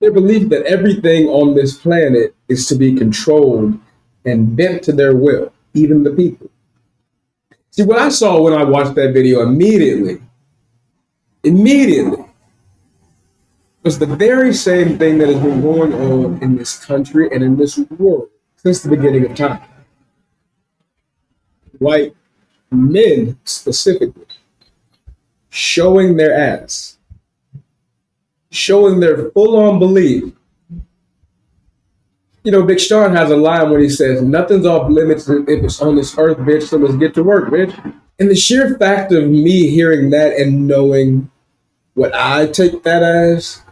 Their 0.00 0.12
belief 0.12 0.48
that 0.50 0.66
everything 0.66 1.26
on 1.28 1.54
this 1.54 1.76
planet 1.78 2.34
is 2.48 2.66
to 2.68 2.74
be 2.74 2.94
controlled 2.94 3.78
and 4.24 4.56
bent 4.56 4.82
to 4.84 4.92
their 4.92 5.16
will, 5.16 5.52
even 5.74 6.02
the 6.02 6.10
people. 6.10 6.50
See, 7.70 7.84
what 7.84 7.98
I 7.98 8.10
saw 8.10 8.40
when 8.40 8.52
I 8.52 8.64
watched 8.64 8.94
that 8.96 9.12
video 9.12 9.42
immediately, 9.42 10.20
immediately, 11.42 12.21
was 13.82 13.98
the 13.98 14.06
very 14.06 14.54
same 14.54 14.98
thing 14.98 15.18
that 15.18 15.28
has 15.28 15.40
been 15.40 15.60
going 15.62 15.92
on 15.94 16.42
in 16.42 16.56
this 16.56 16.84
country 16.84 17.28
and 17.32 17.42
in 17.42 17.56
this 17.56 17.78
world 17.98 18.28
since 18.56 18.82
the 18.82 18.88
beginning 18.88 19.26
of 19.26 19.36
time. 19.36 19.62
White 21.78 22.14
men 22.70 23.38
specifically 23.44 24.26
showing 25.50 26.16
their 26.16 26.34
ass, 26.34 26.98
showing 28.50 29.00
their 29.00 29.30
full 29.30 29.56
on 29.56 29.78
belief 29.78 30.32
You 32.44 32.50
know, 32.50 32.64
Big 32.64 32.80
Sean 32.80 33.14
has 33.14 33.30
a 33.30 33.36
line 33.36 33.70
when 33.70 33.80
he 33.80 33.88
says, 33.88 34.20
Nothing's 34.20 34.66
off 34.66 34.90
limits 34.90 35.28
if 35.28 35.46
it's 35.48 35.80
on 35.80 35.94
this 35.94 36.18
earth, 36.18 36.38
bitch, 36.38 36.64
so 36.64 36.76
let's 36.76 36.96
get 36.96 37.14
to 37.14 37.22
work, 37.22 37.50
bitch. 37.50 37.72
And 38.18 38.30
the 38.30 38.34
sheer 38.34 38.76
fact 38.78 39.12
of 39.12 39.28
me 39.28 39.68
hearing 39.68 40.10
that 40.10 40.34
and 40.36 40.66
knowing 40.66 41.30
what 41.94 42.12
I 42.14 42.46
take 42.48 42.82
that 42.82 43.02
as 43.02 43.62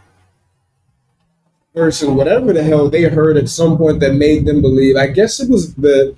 versus 1.73 2.09
whatever 2.09 2.53
the 2.53 2.63
hell 2.63 2.89
they 2.89 3.03
heard 3.03 3.37
at 3.37 3.49
some 3.49 3.77
point 3.77 3.99
that 4.01 4.13
made 4.13 4.45
them 4.45 4.61
believe, 4.61 4.95
I 4.95 5.07
guess 5.07 5.39
it 5.39 5.49
was 5.49 5.73
the 5.75 6.15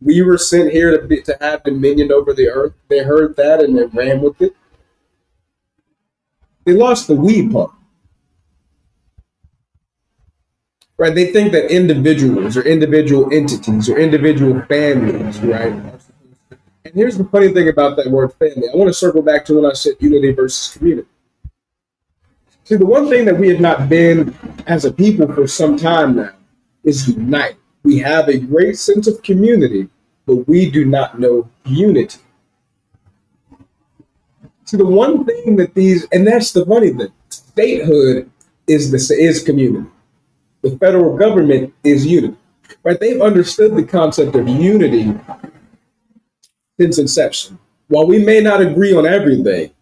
we 0.00 0.20
were 0.22 0.38
sent 0.38 0.72
here 0.72 0.98
to 0.98 1.06
be, 1.06 1.22
to 1.22 1.36
have 1.40 1.62
dominion 1.62 2.10
over 2.10 2.32
the 2.32 2.48
earth. 2.48 2.74
They 2.88 3.04
heard 3.04 3.36
that 3.36 3.60
and 3.60 3.78
they 3.78 3.84
ran 3.84 4.20
with 4.20 4.40
it. 4.42 4.56
They 6.64 6.72
lost 6.72 7.06
the 7.06 7.14
we 7.14 7.48
part. 7.48 7.70
Right? 10.98 11.14
They 11.14 11.32
think 11.32 11.52
that 11.52 11.72
individuals 11.72 12.56
or 12.56 12.62
individual 12.62 13.32
entities 13.32 13.88
or 13.88 13.98
individual 13.98 14.62
families, 14.62 15.40
right? 15.40 15.72
And 16.84 16.94
here's 16.94 17.16
the 17.16 17.24
funny 17.24 17.48
thing 17.48 17.68
about 17.68 17.96
that 17.96 18.10
word 18.10 18.32
family. 18.34 18.68
I 18.72 18.76
want 18.76 18.88
to 18.88 18.94
circle 18.94 19.22
back 19.22 19.44
to 19.46 19.54
when 19.54 19.70
I 19.70 19.74
said 19.74 19.94
unity 19.98 20.32
versus 20.32 20.76
community. 20.76 21.08
See, 22.64 22.76
the 22.76 22.86
one 22.86 23.08
thing 23.08 23.24
that 23.24 23.36
we 23.36 23.48
have 23.48 23.60
not 23.60 23.88
been 23.88 24.34
as 24.66 24.84
a 24.84 24.92
people 24.92 25.32
for 25.32 25.48
some 25.48 25.76
time 25.76 26.16
now 26.16 26.30
is 26.84 27.08
unite. 27.08 27.56
We 27.82 27.98
have 27.98 28.28
a 28.28 28.38
great 28.38 28.78
sense 28.78 29.08
of 29.08 29.22
community, 29.22 29.88
but 30.26 30.48
we 30.48 30.70
do 30.70 30.84
not 30.84 31.18
know 31.18 31.48
unity. 31.64 32.18
See, 34.64 34.76
the 34.76 34.86
one 34.86 35.24
thing 35.24 35.56
that 35.56 35.74
these, 35.74 36.06
and 36.12 36.26
that's 36.26 36.52
the 36.52 36.64
funny 36.64 36.90
thing, 36.90 37.12
statehood 37.28 38.30
is 38.68 38.90
the 38.92 39.16
is 39.20 39.42
community. 39.42 39.88
The 40.62 40.78
federal 40.78 41.16
government 41.16 41.74
is 41.82 42.06
unity, 42.06 42.36
right? 42.84 42.98
They've 42.98 43.20
understood 43.20 43.74
the 43.74 43.82
concept 43.82 44.36
of 44.36 44.48
unity 44.48 45.12
since 46.78 46.98
inception. 46.98 47.58
While 47.88 48.06
we 48.06 48.24
may 48.24 48.40
not 48.40 48.60
agree 48.60 48.94
on 48.94 49.04
everything, 49.04 49.72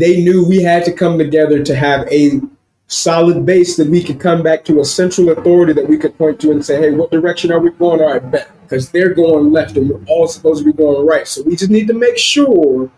they 0.00 0.22
knew 0.22 0.46
we 0.46 0.62
had 0.62 0.84
to 0.84 0.92
come 0.92 1.18
together 1.18 1.62
to 1.62 1.74
have 1.74 2.06
a 2.12 2.40
solid 2.88 3.44
base 3.44 3.76
that 3.76 3.88
we 3.88 4.02
could 4.02 4.18
come 4.18 4.42
back 4.42 4.64
to 4.64 4.80
a 4.80 4.84
central 4.84 5.28
authority 5.30 5.72
that 5.74 5.86
we 5.86 5.98
could 5.98 6.16
point 6.16 6.40
to 6.40 6.50
and 6.50 6.64
say, 6.64 6.78
hey, 6.80 6.90
what 6.90 7.10
direction 7.10 7.52
are 7.52 7.60
we 7.60 7.70
going? 7.70 8.00
All 8.00 8.12
right, 8.12 8.30
bet. 8.30 8.50
Because 8.62 8.90
they're 8.90 9.14
going 9.14 9.52
left 9.52 9.76
and 9.76 9.88
we're 9.88 10.04
all 10.08 10.26
supposed 10.26 10.64
to 10.64 10.72
be 10.72 10.76
going 10.76 11.06
right. 11.06 11.26
So 11.26 11.42
we 11.42 11.56
just 11.56 11.70
need 11.70 11.86
to 11.88 11.94
make 11.94 12.18
sure 12.18 12.90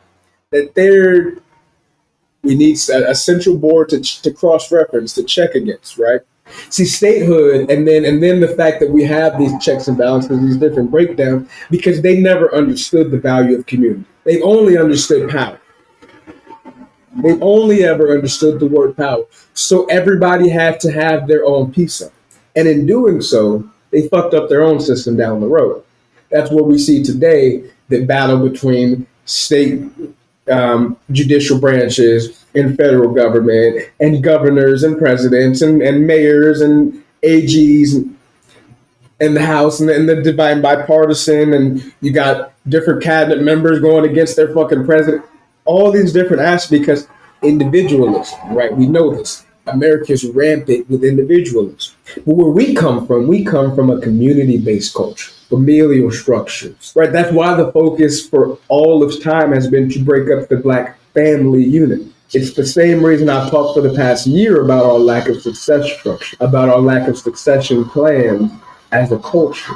that 0.50 0.75
they're, 0.75 1.35
we 2.42 2.54
need 2.54 2.78
a, 2.88 3.11
a 3.11 3.14
central 3.14 3.57
board 3.57 3.88
to, 3.90 4.00
to 4.00 4.33
cross 4.33 4.73
reference, 4.73 5.12
to 5.14 5.25
check 5.25 5.54
against, 5.54 5.99
right? 5.99 6.21
See, 6.69 6.85
statehood, 6.85 7.71
and 7.71 7.87
then 7.87 8.04
and 8.04 8.21
then 8.21 8.40
the 8.40 8.49
fact 8.49 8.80
that 8.80 8.90
we 8.90 9.04
have 9.04 9.38
these 9.38 9.52
checks 9.62 9.87
and 9.87 9.97
balances, 9.97 10.40
these 10.40 10.57
different 10.57 10.90
breakdowns, 10.90 11.49
because 11.71 12.02
they 12.02 12.21
never 12.21 12.52
understood 12.52 13.12
the 13.12 13.19
value 13.19 13.57
of 13.57 13.66
community. 13.66 14.04
They 14.25 14.42
only 14.42 14.76
understood 14.76 15.30
power. 15.30 15.61
They've 17.17 17.43
only 17.43 17.85
ever 17.85 18.12
understood 18.12 18.61
the 18.61 18.67
word 18.67 18.97
power. 18.97 19.25
So 19.55 19.87
everybody 19.87 20.49
had 20.49 20.79
to 20.81 20.93
have 20.93 21.26
their 21.26 21.45
own 21.45 21.73
it. 21.76 22.12
And 22.57 22.69
in 22.69 22.87
doing 22.87 23.21
so, 23.21 23.69
they 23.90 24.09
fucked 24.09 24.35
up 24.35 24.49
their 24.49 24.62
own 24.62 24.81
system 24.81 25.17
down 25.17 25.40
the 25.40 25.47
road. 25.47 25.83
That's 26.31 26.50
what 26.50 26.67
we 26.67 26.79
see 26.79 27.02
today 27.02 27.64
the 27.88 28.05
battle 28.05 28.49
between 28.49 29.07
state 29.25 29.83
um, 30.50 30.97
judicial 31.11 31.59
branches 31.59 32.45
and 32.55 32.76
federal 32.76 33.12
government 33.12 33.88
and 34.00 34.23
governors 34.23 34.83
and 34.83 34.99
presidents 34.99 35.62
and, 35.62 35.83
and 35.83 36.07
mayors 36.07 36.61
and 36.61 37.02
AGs 37.23 38.14
and 39.21 39.37
the 39.37 39.45
House 39.45 39.81
and, 39.81 39.90
and 39.90 40.09
the 40.09 40.23
divine 40.23 40.62
bipartisan 40.62 41.52
and 41.52 41.93
you 42.00 42.12
got 42.12 42.52
different 42.69 43.02
cabinet 43.02 43.43
members 43.43 43.81
going 43.81 44.09
against 44.09 44.37
their 44.37 44.52
fucking 44.55 44.85
president 44.85 45.25
all 45.64 45.90
these 45.90 46.12
different 46.12 46.43
aspects 46.43 46.71
because 46.71 47.09
individualism, 47.43 48.38
right? 48.55 48.75
We 48.75 48.87
know 48.87 49.14
this. 49.14 49.45
America's 49.67 50.25
rampant 50.25 50.88
with 50.90 51.05
individualism. 51.05 51.95
But 52.26 52.35
where 52.35 52.50
we 52.50 52.75
come 52.75 53.07
from, 53.07 53.29
we 53.29 53.45
come 53.45 53.75
from 53.75 53.90
a 53.90 54.00
community 54.00 54.59
based 54.59 54.95
culture, 54.95 55.31
familial 55.49 56.11
structures, 56.11 56.93
right? 56.97 57.12
That's 57.12 57.33
why 57.33 57.55
the 57.55 57.71
focus 57.73 58.26
for 58.26 58.59
all 58.69 59.02
of 59.02 59.23
time 59.23 59.52
has 59.52 59.69
been 59.69 59.88
to 59.90 60.02
break 60.02 60.31
up 60.31 60.49
the 60.49 60.57
black 60.57 60.99
family 61.14 61.64
unit. 61.64 62.02
It's 62.33 62.55
the 62.55 62.64
same 62.67 63.05
reason 63.05 63.29
I've 63.29 63.50
talked 63.50 63.75
for 63.75 63.81
the 63.81 63.95
past 63.95 64.26
year 64.26 64.64
about 64.64 64.85
our 64.85 64.99
lack 64.99 65.29
of 65.29 65.43
success 65.43 65.90
structure, 65.99 66.37
about 66.40 66.69
our 66.69 66.81
lack 66.81 67.09
of 67.09 67.19
succession 67.19 67.85
plans 67.85 68.52
as 68.93 69.11
a 69.11 69.19
culture. 69.19 69.75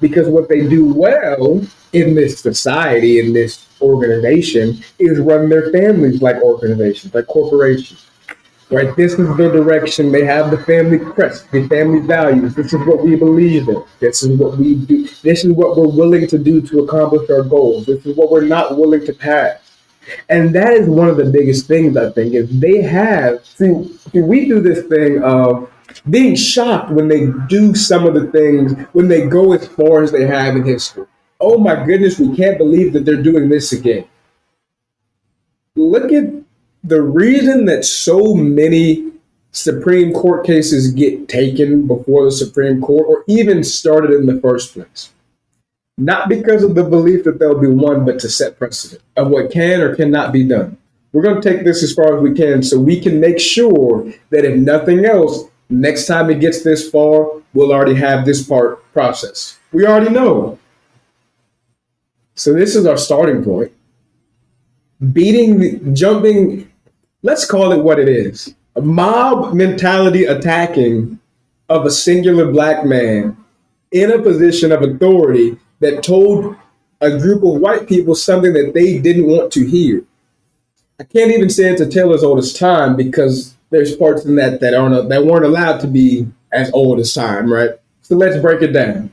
Because 0.00 0.28
what 0.28 0.48
they 0.48 0.66
do 0.66 0.92
well 0.92 1.60
in 1.92 2.14
this 2.14 2.40
society, 2.40 3.20
in 3.20 3.32
this 3.32 3.66
organization, 3.80 4.82
is 4.98 5.18
run 5.18 5.48
their 5.48 5.70
families 5.72 6.22
like 6.22 6.36
organizations, 6.36 7.14
like 7.14 7.26
corporations. 7.26 8.04
Right? 8.70 8.94
This 8.96 9.12
is 9.12 9.34
the 9.36 9.48
direction. 9.50 10.12
They 10.12 10.26
have 10.26 10.50
the 10.50 10.58
family 10.58 10.98
crest, 10.98 11.50
the 11.50 11.66
family 11.68 12.00
values. 12.00 12.54
This 12.54 12.74
is 12.74 12.86
what 12.86 13.02
we 13.02 13.16
believe 13.16 13.66
in. 13.68 13.82
This 13.98 14.22
is 14.22 14.38
what 14.38 14.58
we 14.58 14.74
do. 14.74 15.08
This 15.22 15.44
is 15.44 15.52
what 15.52 15.76
we're 15.76 15.88
willing 15.88 16.26
to 16.26 16.38
do 16.38 16.60
to 16.60 16.80
accomplish 16.80 17.30
our 17.30 17.42
goals. 17.42 17.86
This 17.86 18.04
is 18.04 18.14
what 18.14 18.30
we're 18.30 18.42
not 18.42 18.76
willing 18.76 19.06
to 19.06 19.14
pass. 19.14 19.68
And 20.28 20.54
that 20.54 20.74
is 20.74 20.88
one 20.88 21.08
of 21.08 21.16
the 21.16 21.24
biggest 21.24 21.66
things 21.66 21.96
I 21.96 22.10
think 22.10 22.34
is 22.34 22.48
they 22.60 22.82
have 22.82 23.44
see, 23.44 23.98
see 24.12 24.20
we 24.20 24.46
do 24.46 24.60
this 24.60 24.86
thing 24.86 25.22
of 25.22 25.70
being 26.10 26.36
shocked 26.36 26.90
when 26.90 27.08
they 27.08 27.28
do 27.48 27.74
some 27.74 28.06
of 28.06 28.14
the 28.14 28.26
things 28.30 28.72
when 28.92 29.08
they 29.08 29.26
go 29.26 29.52
as 29.52 29.66
far 29.68 30.02
as 30.02 30.12
they 30.12 30.26
have 30.26 30.56
in 30.56 30.64
history 30.64 31.06
oh 31.40 31.58
my 31.58 31.84
goodness, 31.84 32.18
we 32.18 32.36
can't 32.36 32.58
believe 32.58 32.92
that 32.92 33.04
they're 33.04 33.22
doing 33.22 33.48
this 33.48 33.72
again. 33.72 34.04
Look 35.76 36.12
at 36.12 36.32
the 36.82 37.02
reason 37.02 37.66
that 37.66 37.84
so 37.84 38.34
many 38.34 39.12
Supreme 39.52 40.12
Court 40.12 40.44
cases 40.44 40.92
get 40.92 41.28
taken 41.28 41.86
before 41.86 42.24
the 42.24 42.32
Supreme 42.32 42.80
Court 42.80 43.06
or 43.08 43.24
even 43.28 43.62
started 43.64 44.12
in 44.12 44.26
the 44.26 44.40
first 44.40 44.74
place. 44.74 45.12
Not 45.96 46.28
because 46.28 46.62
of 46.62 46.74
the 46.74 46.84
belief 46.84 47.24
that 47.24 47.38
they'll 47.38 47.58
be 47.58 47.66
won, 47.66 48.04
but 48.04 48.20
to 48.20 48.28
set 48.28 48.58
precedent 48.58 49.02
of 49.16 49.28
what 49.28 49.50
can 49.50 49.80
or 49.80 49.96
cannot 49.96 50.32
be 50.32 50.44
done. 50.44 50.76
We're 51.12 51.22
going 51.22 51.40
to 51.40 51.48
take 51.50 51.64
this 51.64 51.82
as 51.82 51.94
far 51.94 52.16
as 52.16 52.22
we 52.22 52.34
can 52.34 52.62
so 52.62 52.78
we 52.78 53.00
can 53.00 53.18
make 53.18 53.40
sure 53.40 54.04
that 54.30 54.44
if 54.44 54.56
nothing 54.58 55.04
else, 55.04 55.44
next 55.70 56.06
time 56.06 56.30
it 56.30 56.40
gets 56.40 56.62
this 56.62 56.90
far, 56.90 57.42
we'll 57.54 57.72
already 57.72 57.94
have 57.94 58.24
this 58.24 58.46
part 58.46 58.90
processed. 58.92 59.58
We 59.72 59.86
already 59.86 60.10
know 60.10 60.58
so 62.38 62.54
this 62.54 62.76
is 62.76 62.86
our 62.86 62.96
starting 62.96 63.42
point. 63.42 63.72
Beating, 65.12 65.92
jumping, 65.92 66.70
let's 67.22 67.44
call 67.44 67.72
it 67.72 67.82
what 67.82 67.98
it 67.98 68.08
is 68.08 68.54
a 68.76 68.80
mob 68.80 69.54
mentality 69.54 70.24
attacking 70.24 71.18
of 71.68 71.84
a 71.84 71.90
singular 71.90 72.52
black 72.52 72.84
man 72.84 73.36
in 73.90 74.12
a 74.12 74.22
position 74.22 74.70
of 74.70 74.82
authority 74.82 75.58
that 75.80 76.04
told 76.04 76.54
a 77.00 77.18
group 77.18 77.42
of 77.42 77.60
white 77.60 77.88
people 77.88 78.14
something 78.14 78.52
that 78.52 78.72
they 78.72 78.98
didn't 78.98 79.26
want 79.26 79.52
to 79.52 79.66
hear. 79.66 80.04
I 81.00 81.04
can't 81.04 81.32
even 81.32 81.50
say 81.50 81.70
it's 81.70 81.80
a 81.80 81.90
tale 81.90 82.14
as 82.14 82.22
old 82.22 82.38
as 82.38 82.52
time 82.52 82.94
because 82.94 83.56
there's 83.70 83.96
parts 83.96 84.24
in 84.24 84.36
that 84.36 84.60
that 84.60 84.74
aren't 84.74 85.08
that 85.08 85.24
weren't 85.24 85.44
allowed 85.44 85.78
to 85.80 85.86
be 85.86 86.26
as 86.52 86.70
old 86.72 86.98
as 86.98 87.12
time, 87.12 87.52
right? 87.52 87.70
So 88.02 88.16
let's 88.16 88.40
break 88.40 88.62
it 88.62 88.72
down 88.72 89.12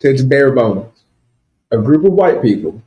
to 0.00 0.10
its 0.10 0.22
bare 0.22 0.52
bones 0.52 0.92
a 1.72 1.78
group 1.78 2.04
of 2.04 2.12
white 2.12 2.42
people 2.42 2.80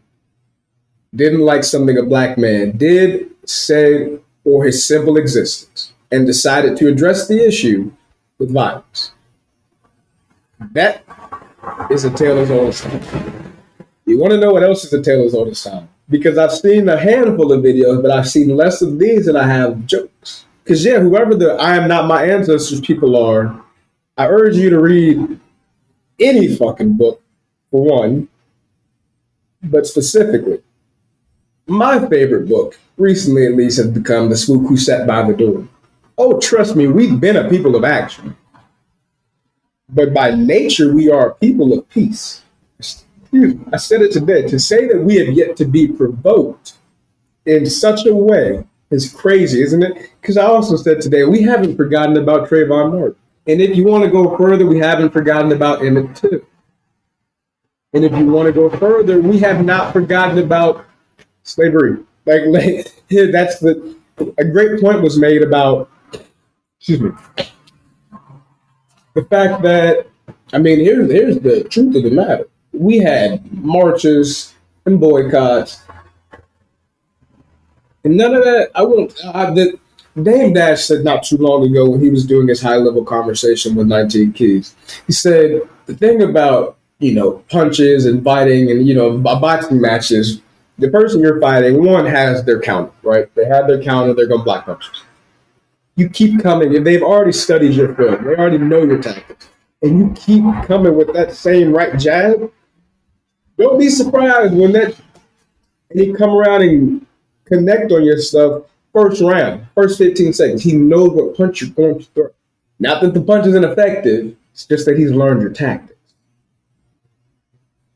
didn't 1.13 1.41
like 1.41 1.63
something 1.63 1.97
a 1.97 2.03
black 2.03 2.37
man 2.37 2.77
did, 2.77 3.31
said, 3.45 4.21
or 4.43 4.63
his 4.63 4.85
simple 4.85 5.17
existence, 5.17 5.93
and 6.11 6.27
decided 6.27 6.77
to 6.77 6.87
address 6.87 7.27
the 7.27 7.45
issue 7.45 7.91
with 8.37 8.53
violence. 8.53 9.11
That 10.73 11.03
is 11.89 12.05
a 12.05 12.11
tale 12.11 12.37
as 12.37 12.81
time. 12.81 13.53
You 14.05 14.19
want 14.19 14.33
to 14.33 14.39
know 14.39 14.51
what 14.51 14.63
else 14.63 14.83
is 14.83 14.93
a 14.93 15.01
tale 15.01 15.25
as 15.25 15.33
old 15.33 15.55
time? 15.55 15.89
Because 16.07 16.37
I've 16.37 16.51
seen 16.51 16.87
a 16.87 16.97
handful 16.97 17.51
of 17.51 17.63
videos, 17.63 18.01
but 18.01 18.11
I've 18.11 18.29
seen 18.29 18.49
less 18.49 18.81
of 18.83 18.99
these 18.99 19.25
than 19.25 19.35
I 19.35 19.47
have 19.47 19.85
jokes. 19.87 20.45
Because, 20.65 20.83
yeah, 20.83 20.99
whoever 20.99 21.35
the 21.35 21.53
I 21.53 21.75
am 21.75 21.87
not 21.87 22.07
my 22.07 22.25
ancestors 22.25 22.81
people 22.81 23.15
are, 23.23 23.63
I 24.17 24.25
urge 24.25 24.55
you 24.55 24.71
to 24.71 24.81
read 24.81 25.39
any 26.19 26.55
fucking 26.55 26.97
book, 26.97 27.21
for 27.69 27.83
one, 27.83 28.27
but 29.61 29.85
specifically, 29.85 30.63
my 31.67 32.07
favorite 32.07 32.49
book, 32.49 32.79
recently 32.97 33.45
at 33.45 33.53
least, 33.53 33.77
has 33.77 33.91
become 33.91 34.29
The 34.29 34.35
Spook 34.35 34.67
Who 34.67 34.75
Sat 34.75 35.05
by 35.05 35.27
the 35.27 35.37
Door. 35.37 35.67
Oh, 36.17 36.39
trust 36.39 36.75
me, 36.75 36.87
we've 36.87 37.19
been 37.19 37.35
a 37.35 37.47
people 37.47 37.75
of 37.75 37.83
action. 37.83 38.35
But 39.89 40.15
by 40.15 40.31
nature, 40.31 40.95
we 40.95 41.11
are 41.11 41.29
a 41.29 41.35
people 41.35 41.77
of 41.77 41.87
peace. 41.89 42.41
I 43.71 43.77
said 43.77 44.01
it 44.01 44.13
today. 44.13 44.47
To 44.47 44.59
say 44.59 44.87
that 44.87 45.03
we 45.03 45.17
have 45.17 45.35
yet 45.35 45.57
to 45.57 45.65
be 45.65 45.87
provoked 45.87 46.73
in 47.45 47.69
such 47.69 48.07
a 48.07 48.15
way 48.15 48.63
is 48.95 49.11
crazy, 49.11 49.61
isn't 49.61 49.83
it? 49.83 50.11
Because 50.21 50.37
I 50.37 50.45
also 50.45 50.75
said 50.75 51.01
today, 51.01 51.23
we 51.25 51.41
haven't 51.41 51.75
forgotten 51.75 52.17
about 52.17 52.49
Trayvon 52.49 52.93
Martin. 52.93 53.15
And 53.47 53.61
if 53.61 53.75
you 53.75 53.85
want 53.85 54.03
to 54.03 54.09
go 54.09 54.35
further, 54.37 54.65
we 54.65 54.79
haven't 54.79 55.11
forgotten 55.11 55.51
about 55.51 55.85
Emmett 55.85 56.15
too. 56.15 56.45
And 57.93 58.03
if 58.03 58.11
you 58.13 58.25
want 58.25 58.47
to 58.47 58.51
go 58.51 58.69
further, 58.69 59.21
we 59.21 59.37
have 59.39 59.63
not 59.63 59.93
forgotten 59.93 60.39
about 60.39 60.85
slavery. 61.43 62.03
Like, 62.25 62.41
like 62.47 62.87
that's 63.09 63.59
the 63.59 63.95
a 64.37 64.45
great 64.45 64.81
point 64.81 65.01
was 65.01 65.19
made 65.19 65.43
about. 65.43 65.89
Excuse 66.79 67.01
me. 67.01 67.11
The 69.13 69.23
fact 69.25 69.61
that 69.63 70.07
I 70.53 70.57
mean, 70.57 70.79
here's 70.79 71.11
here's 71.11 71.39
the 71.39 71.63
truth 71.65 71.95
of 71.95 72.03
the 72.03 72.11
matter. 72.11 72.47
We 72.73 72.97
had 72.97 73.51
marches 73.53 74.53
and 74.85 74.99
boycotts, 74.99 75.81
and 78.05 78.15
none 78.15 78.33
of 78.33 78.43
that. 78.43 78.69
I 78.75 78.83
won't. 78.83 79.19
I, 79.25 79.51
the, 79.51 79.77
Dame 80.21 80.53
Dash 80.53 80.85
said 80.85 81.03
not 81.03 81.23
too 81.23 81.37
long 81.37 81.69
ago 81.69 81.89
when 81.89 81.99
he 81.99 82.09
was 82.09 82.25
doing 82.25 82.47
his 82.47 82.61
high 82.61 82.77
level 82.77 83.03
conversation 83.03 83.75
with 83.75 83.87
19 83.87 84.31
Keys. 84.31 84.73
He 85.07 85.11
said 85.11 85.61
the 85.87 85.95
thing 85.95 86.21
about 86.21 86.77
you 86.99 87.13
know 87.13 87.43
punches 87.49 88.05
and 88.05 88.23
fighting 88.23 88.71
and 88.71 88.87
you 88.87 88.95
know 88.95 89.17
boxing 89.17 89.81
matches, 89.81 90.41
the 90.77 90.89
person 90.89 91.19
you're 91.19 91.41
fighting 91.41 91.83
one 91.83 92.05
has 92.05 92.45
their 92.45 92.61
counter, 92.61 92.93
right? 93.03 93.33
They 93.35 93.45
have 93.45 93.67
their 93.67 93.83
counter. 93.83 94.13
They're 94.13 94.27
going 94.27 94.41
to 94.41 94.45
block 94.45 94.65
punches. 94.65 95.03
You 95.97 96.09
keep 96.09 96.41
coming, 96.41 96.75
and 96.75 96.85
they've 96.85 97.03
already 97.03 97.31
studied 97.31 97.73
your 97.73 97.95
film. 97.95 98.23
They 98.23 98.35
already 98.35 98.57
know 98.57 98.83
your 98.83 99.01
tactics, 99.01 99.49
and 99.81 99.99
you 99.99 100.13
keep 100.15 100.43
coming 100.65 100.95
with 100.95 101.13
that 101.13 101.33
same 101.33 101.73
right 101.73 101.99
jab. 101.99 102.51
Don't 103.57 103.79
be 103.79 103.89
surprised 103.89 104.53
when 104.53 104.73
that 104.73 104.95
and 105.89 105.99
he 105.99 106.13
come 106.13 106.31
around 106.31 106.63
and 106.63 107.05
connect 107.45 107.91
on 107.91 108.03
your 108.03 108.17
stuff 108.17 108.63
first 108.95 109.21
round, 109.21 109.67
first 109.75 109.97
15 109.97 110.33
seconds. 110.33 110.63
He 110.63 110.73
knows 110.73 111.09
what 111.09 111.35
punch 111.35 111.61
you're 111.61 111.71
going 111.71 111.99
to 111.99 112.05
throw. 112.05 112.29
Not 112.79 113.01
that 113.01 113.13
the 113.13 113.21
punch 113.21 113.45
isn't 113.47 113.63
effective, 113.63 114.35
it's 114.53 114.65
just 114.65 114.85
that 114.85 114.97
he's 114.97 115.11
learned 115.11 115.41
your 115.41 115.51
tactics. 115.51 115.99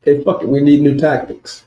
Okay, 0.02 0.22
fuck 0.22 0.42
it, 0.42 0.48
we 0.48 0.60
need 0.60 0.82
new 0.82 0.98
tactics. 0.98 1.64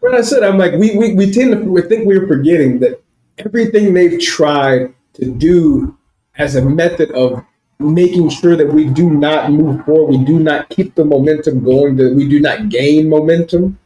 When 0.00 0.14
I 0.14 0.20
said, 0.20 0.44
I'm 0.44 0.58
like, 0.58 0.72
we, 0.74 0.96
we, 0.96 1.14
we 1.14 1.32
tend 1.32 1.52
to 1.52 1.58
we 1.58 1.82
think 1.82 2.06
we're 2.06 2.28
forgetting 2.28 2.78
that 2.80 3.02
everything 3.38 3.92
they've 3.92 4.20
tried 4.20 4.94
to 5.14 5.30
do 5.30 5.96
as 6.36 6.54
a 6.54 6.62
method 6.62 7.10
of 7.12 7.44
making 7.80 8.28
sure 8.28 8.56
that 8.56 8.72
we 8.72 8.84
do 8.84 9.10
not 9.10 9.50
move 9.50 9.84
forward, 9.84 10.10
we 10.10 10.24
do 10.24 10.38
not 10.38 10.68
keep 10.68 10.94
the 10.94 11.04
momentum 11.04 11.64
going, 11.64 11.96
that 11.96 12.14
we 12.14 12.28
do 12.28 12.38
not 12.38 12.68
gain 12.68 13.08
momentum, 13.08 13.78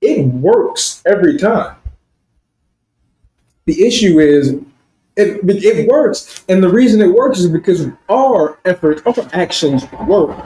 it 0.00 0.26
works 0.26 1.02
every 1.06 1.36
time. 1.36 1.76
The 3.66 3.86
issue 3.86 4.18
is 4.18 4.60
it, 5.16 5.40
it 5.44 5.88
works. 5.88 6.44
And 6.48 6.62
the 6.62 6.68
reason 6.68 7.00
it 7.02 7.12
works 7.12 7.40
is 7.40 7.48
because 7.48 7.86
our 8.08 8.58
efforts, 8.64 9.02
our 9.04 9.28
actions 9.32 9.84
work. 10.06 10.36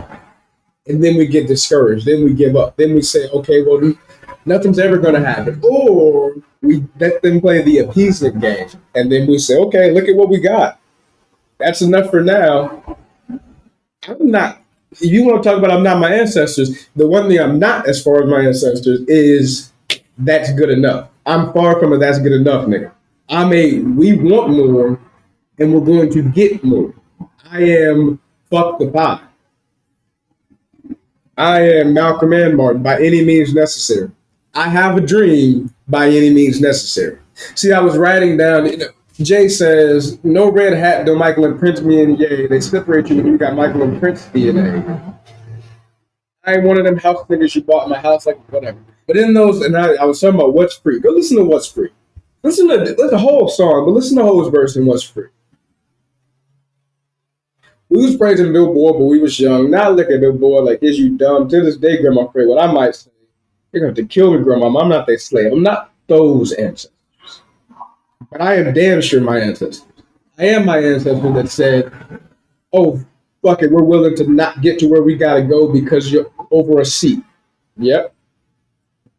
And 0.86 1.04
then 1.04 1.16
we 1.16 1.26
get 1.26 1.46
discouraged. 1.46 2.06
Then 2.06 2.24
we 2.24 2.32
give 2.32 2.56
up. 2.56 2.76
Then 2.76 2.94
we 2.94 3.02
say, 3.02 3.28
okay, 3.28 3.62
well, 3.62 3.92
nothing's 4.46 4.78
ever 4.78 4.98
going 4.98 5.14
to 5.14 5.24
happen. 5.24 5.60
Or 5.62 6.34
we 6.62 6.84
let 6.98 7.22
them 7.22 7.40
play 7.40 7.62
the 7.62 7.78
appeasement 7.78 8.40
game. 8.40 8.68
And 8.94 9.12
then 9.12 9.26
we 9.28 9.38
say, 9.38 9.56
okay, 9.58 9.90
look 9.92 10.08
at 10.08 10.16
what 10.16 10.30
we 10.30 10.40
got. 10.40 10.80
That's 11.58 11.82
enough 11.82 12.10
for 12.10 12.22
now. 12.22 12.98
I'm 14.08 14.30
not, 14.30 14.61
you 15.00 15.24
want 15.24 15.42
to 15.42 15.48
talk 15.48 15.58
about 15.58 15.70
I'm 15.70 15.82
not 15.82 15.98
my 15.98 16.12
ancestors, 16.12 16.88
the 16.96 17.06
one 17.06 17.28
thing 17.28 17.40
I'm 17.40 17.58
not 17.58 17.88
as 17.88 18.02
far 18.02 18.22
as 18.22 18.28
my 18.28 18.40
ancestors 18.40 19.00
is 19.08 19.72
that's 20.18 20.52
good 20.52 20.70
enough. 20.70 21.08
I'm 21.26 21.52
far 21.52 21.78
from 21.78 21.92
a 21.92 21.98
that's 21.98 22.18
good 22.18 22.32
enough, 22.32 22.66
nigga. 22.66 22.92
I'm 23.28 23.52
a 23.52 23.78
we 23.80 24.14
want 24.14 24.50
more 24.50 25.00
and 25.58 25.72
we're 25.72 25.80
going 25.80 26.10
to 26.12 26.22
get 26.22 26.62
more. 26.64 26.94
I 27.50 27.62
am 27.62 28.20
fuck 28.50 28.78
the 28.78 28.88
pie. 28.88 29.22
I 31.36 31.60
am 31.60 31.94
Malcolm 31.94 32.32
and 32.32 32.56
Martin 32.56 32.82
by 32.82 33.00
any 33.00 33.24
means 33.24 33.54
necessary. 33.54 34.10
I 34.54 34.68
have 34.68 34.96
a 34.96 35.00
dream 35.00 35.74
by 35.88 36.08
any 36.08 36.30
means 36.30 36.60
necessary. 36.60 37.18
See, 37.54 37.72
I 37.72 37.80
was 37.80 37.96
writing 37.96 38.36
down, 38.36 38.66
you 38.66 38.76
know, 38.76 38.86
Jay 39.22 39.48
says, 39.48 40.22
no 40.24 40.50
red 40.50 40.72
hat, 40.74 41.06
no 41.06 41.14
Michael 41.14 41.44
and 41.44 41.58
Prince 41.58 41.80
me 41.80 42.02
and 42.02 42.18
yay. 42.18 42.46
They 42.46 42.60
separate 42.60 43.08
you 43.08 43.16
when 43.16 43.26
you 43.26 43.38
got 43.38 43.54
Michael 43.54 43.82
and 43.82 43.98
Prince 44.00 44.26
DNA. 44.26 45.14
I 46.44 46.54
ain't 46.54 46.64
one 46.64 46.78
of 46.78 46.84
them 46.84 46.96
house 46.96 47.24
niggas 47.28 47.54
you 47.54 47.62
bought 47.62 47.84
in 47.84 47.90
my 47.90 47.98
house, 47.98 48.26
like 48.26 48.38
whatever. 48.52 48.78
But 49.06 49.16
in 49.16 49.34
those, 49.34 49.62
and 49.62 49.76
I, 49.76 49.94
I 49.94 50.04
was 50.04 50.20
talking 50.20 50.34
about 50.34 50.54
what's 50.54 50.76
free. 50.76 50.98
Go 51.00 51.10
listen 51.10 51.36
to 51.36 51.44
what's 51.44 51.68
free. 51.68 51.90
Listen 52.42 52.68
to 52.68 52.94
the 53.10 53.18
whole 53.18 53.48
song, 53.48 53.84
but 53.84 53.92
listen 53.92 54.16
to 54.16 54.24
Hov's 54.24 54.48
verse 54.48 54.74
and 54.74 54.86
what's 54.86 55.04
free. 55.04 55.28
We 57.88 58.04
was 58.04 58.16
praising 58.16 58.52
Billboard, 58.52 58.94
but 58.98 59.04
we 59.04 59.20
was 59.20 59.38
young. 59.38 59.70
Now 59.70 59.90
look 59.90 60.10
at 60.10 60.20
Billboard 60.20 60.64
like, 60.64 60.82
is 60.82 60.98
you 60.98 61.16
dumb? 61.16 61.48
To 61.48 61.62
this 61.62 61.76
day, 61.76 62.00
Grandma 62.00 62.26
Frey, 62.28 62.46
what 62.46 62.62
I 62.62 62.72
might 62.72 62.96
say, 62.96 63.10
you're 63.70 63.82
going 63.82 63.94
to 63.94 64.00
have 64.02 64.08
to 64.08 64.12
kill 64.12 64.32
me, 64.36 64.42
Grandma. 64.42 64.66
I'm 64.78 64.88
not 64.88 65.06
their 65.06 65.18
slave. 65.18 65.52
I'm 65.52 65.62
not 65.62 65.92
those 66.08 66.52
ancestors. 66.52 66.90
But 68.32 68.40
I 68.40 68.56
am 68.56 68.72
damn 68.72 69.00
sure 69.00 69.20
my 69.20 69.38
ancestors. 69.38 69.84
I 70.38 70.46
am 70.46 70.64
my 70.66 70.78
ancestor 70.78 71.32
that 71.32 71.50
said, 71.50 71.92
oh, 72.72 73.00
fuck 73.42 73.62
it, 73.62 73.70
we're 73.70 73.84
willing 73.84 74.16
to 74.16 74.26
not 74.30 74.62
get 74.62 74.78
to 74.80 74.86
where 74.88 75.02
we 75.02 75.14
got 75.14 75.34
to 75.34 75.42
go 75.42 75.70
because 75.72 76.10
you're 76.10 76.30
over 76.50 76.80
a 76.80 76.84
seat. 76.84 77.22
Yep. 77.76 78.14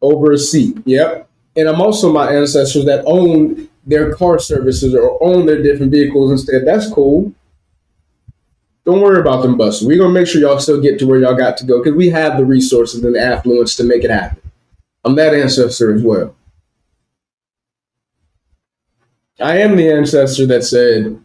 Over 0.02 0.32
a 0.32 0.38
seat. 0.38 0.78
Yep 0.84 1.30
and 1.56 1.68
I'm 1.68 1.80
also 1.80 2.12
my 2.12 2.32
ancestors 2.32 2.84
that 2.86 3.04
owned 3.06 3.68
their 3.86 4.14
car 4.14 4.38
services 4.38 4.94
or 4.94 5.22
own 5.22 5.46
their 5.46 5.62
different 5.62 5.92
vehicles 5.92 6.32
instead. 6.32 6.66
That's 6.66 6.90
cool. 6.90 7.32
Don't 8.84 9.00
worry 9.00 9.20
about 9.20 9.42
them 9.42 9.56
buses. 9.56 9.86
We're 9.86 9.98
gonna 9.98 10.12
make 10.12 10.26
sure 10.26 10.40
y'all 10.40 10.58
still 10.58 10.80
get 10.80 10.98
to 10.98 11.06
where 11.06 11.20
y'all 11.20 11.36
got 11.36 11.56
to 11.58 11.64
go 11.64 11.82
because 11.82 11.96
we 11.96 12.10
have 12.10 12.36
the 12.36 12.44
resources 12.44 13.02
and 13.02 13.14
the 13.14 13.20
affluence 13.20 13.76
to 13.76 13.84
make 13.84 14.04
it 14.04 14.10
happen. 14.10 14.40
I'm 15.04 15.14
that 15.16 15.34
ancestor 15.34 15.94
as 15.94 16.02
well. 16.02 16.34
I 19.40 19.58
am 19.58 19.76
the 19.76 19.90
ancestor 19.90 20.46
that 20.46 20.64
said 20.64 21.20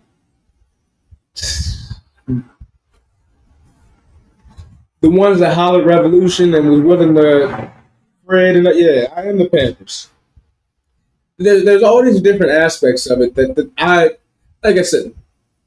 the 5.02 5.10
ones 5.10 5.40
that 5.40 5.54
hollered 5.54 5.86
revolution 5.86 6.54
and 6.56 6.70
was 6.70 6.82
willing 6.82 7.16
to 7.16 7.72
spread 8.24 8.56
and 8.56 8.68
yeah, 8.76 9.12
I 9.16 9.24
am 9.24 9.38
the 9.38 9.48
Panthers 9.48 10.10
there, 11.40 11.64
there's 11.64 11.84
all 11.84 12.04
these 12.04 12.22
different 12.22 12.52
aspects 12.52 13.08
of 13.08 13.22
it 13.22 13.34
that, 13.36 13.56
that 13.56 13.72
I, 13.78 14.12
like 14.64 14.78
I 14.78 14.84
said, 14.84 15.14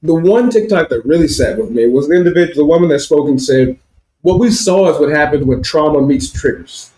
the 0.03 0.15
one 0.15 0.51
TikTok 0.51 0.89
that 0.91 1.05
really 1.05 1.29
sat 1.29 1.59
with 1.59 1.71
me 1.71 1.89
was 1.89 2.09
the 2.09 2.15
individual, 2.15 2.67
the 2.67 2.73
woman 2.73 2.89
that 2.91 3.01
spoke 3.01 3.29
and 3.29 3.41
said, 3.41 3.79
"What 4.21 4.39
we 4.39 4.51
saw 4.51 4.91
is 4.93 4.99
what 4.99 5.11
happens 5.11 5.45
when 5.45 5.63
trauma 5.63 6.03
meets 6.03 6.31
triggers." 6.31 6.91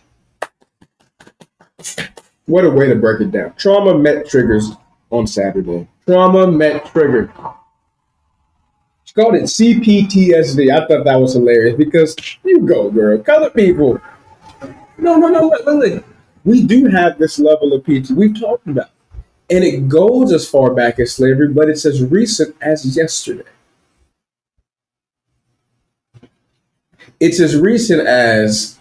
What 2.47 2.65
a 2.65 2.71
way 2.71 2.89
to 2.89 2.95
break 2.95 3.21
it 3.21 3.31
down. 3.31 3.55
Trauma 3.57 3.97
met 3.97 4.29
triggers 4.29 4.71
on 5.15 5.27
Saturday. 5.27 5.89
Trauma 6.07 6.51
met 6.51 6.87
trigger. 6.87 7.33
She 9.05 9.15
called 9.15 9.35
it 9.37 9.45
CPTSD. 9.45 10.73
I 10.73 10.87
thought 10.87 11.05
that 11.05 11.21
was 11.21 11.35
hilarious 11.35 11.77
because 11.77 12.17
you 12.45 12.61
go, 12.61 12.91
girl. 12.91 13.19
Color 13.19 13.51
people. 13.51 14.01
No, 14.99 15.17
no, 15.17 15.29
no. 15.29 15.49
Look, 15.49 15.67
look, 15.67 16.05
we 16.45 16.67
do 16.67 16.87
have 16.89 17.19
this 17.19 17.39
level 17.39 17.73
of 17.73 17.85
PT. 17.85 18.11
We've 18.11 18.39
talked 18.39 18.67
about, 18.67 18.91
and 19.51 19.65
it 19.65 19.89
goes 19.89 20.33
as 20.33 20.49
far 20.49 20.75
back 20.75 20.99
as 20.99 21.13
slavery, 21.13 21.49
but 21.49 21.69
it's 21.69 21.85
as 21.85 22.03
recent 22.03 22.57
as 22.61 22.97
yesterday. 22.97 23.45
It's 27.21 27.41
as 27.41 27.57
recent 27.57 28.07
as 28.07 28.79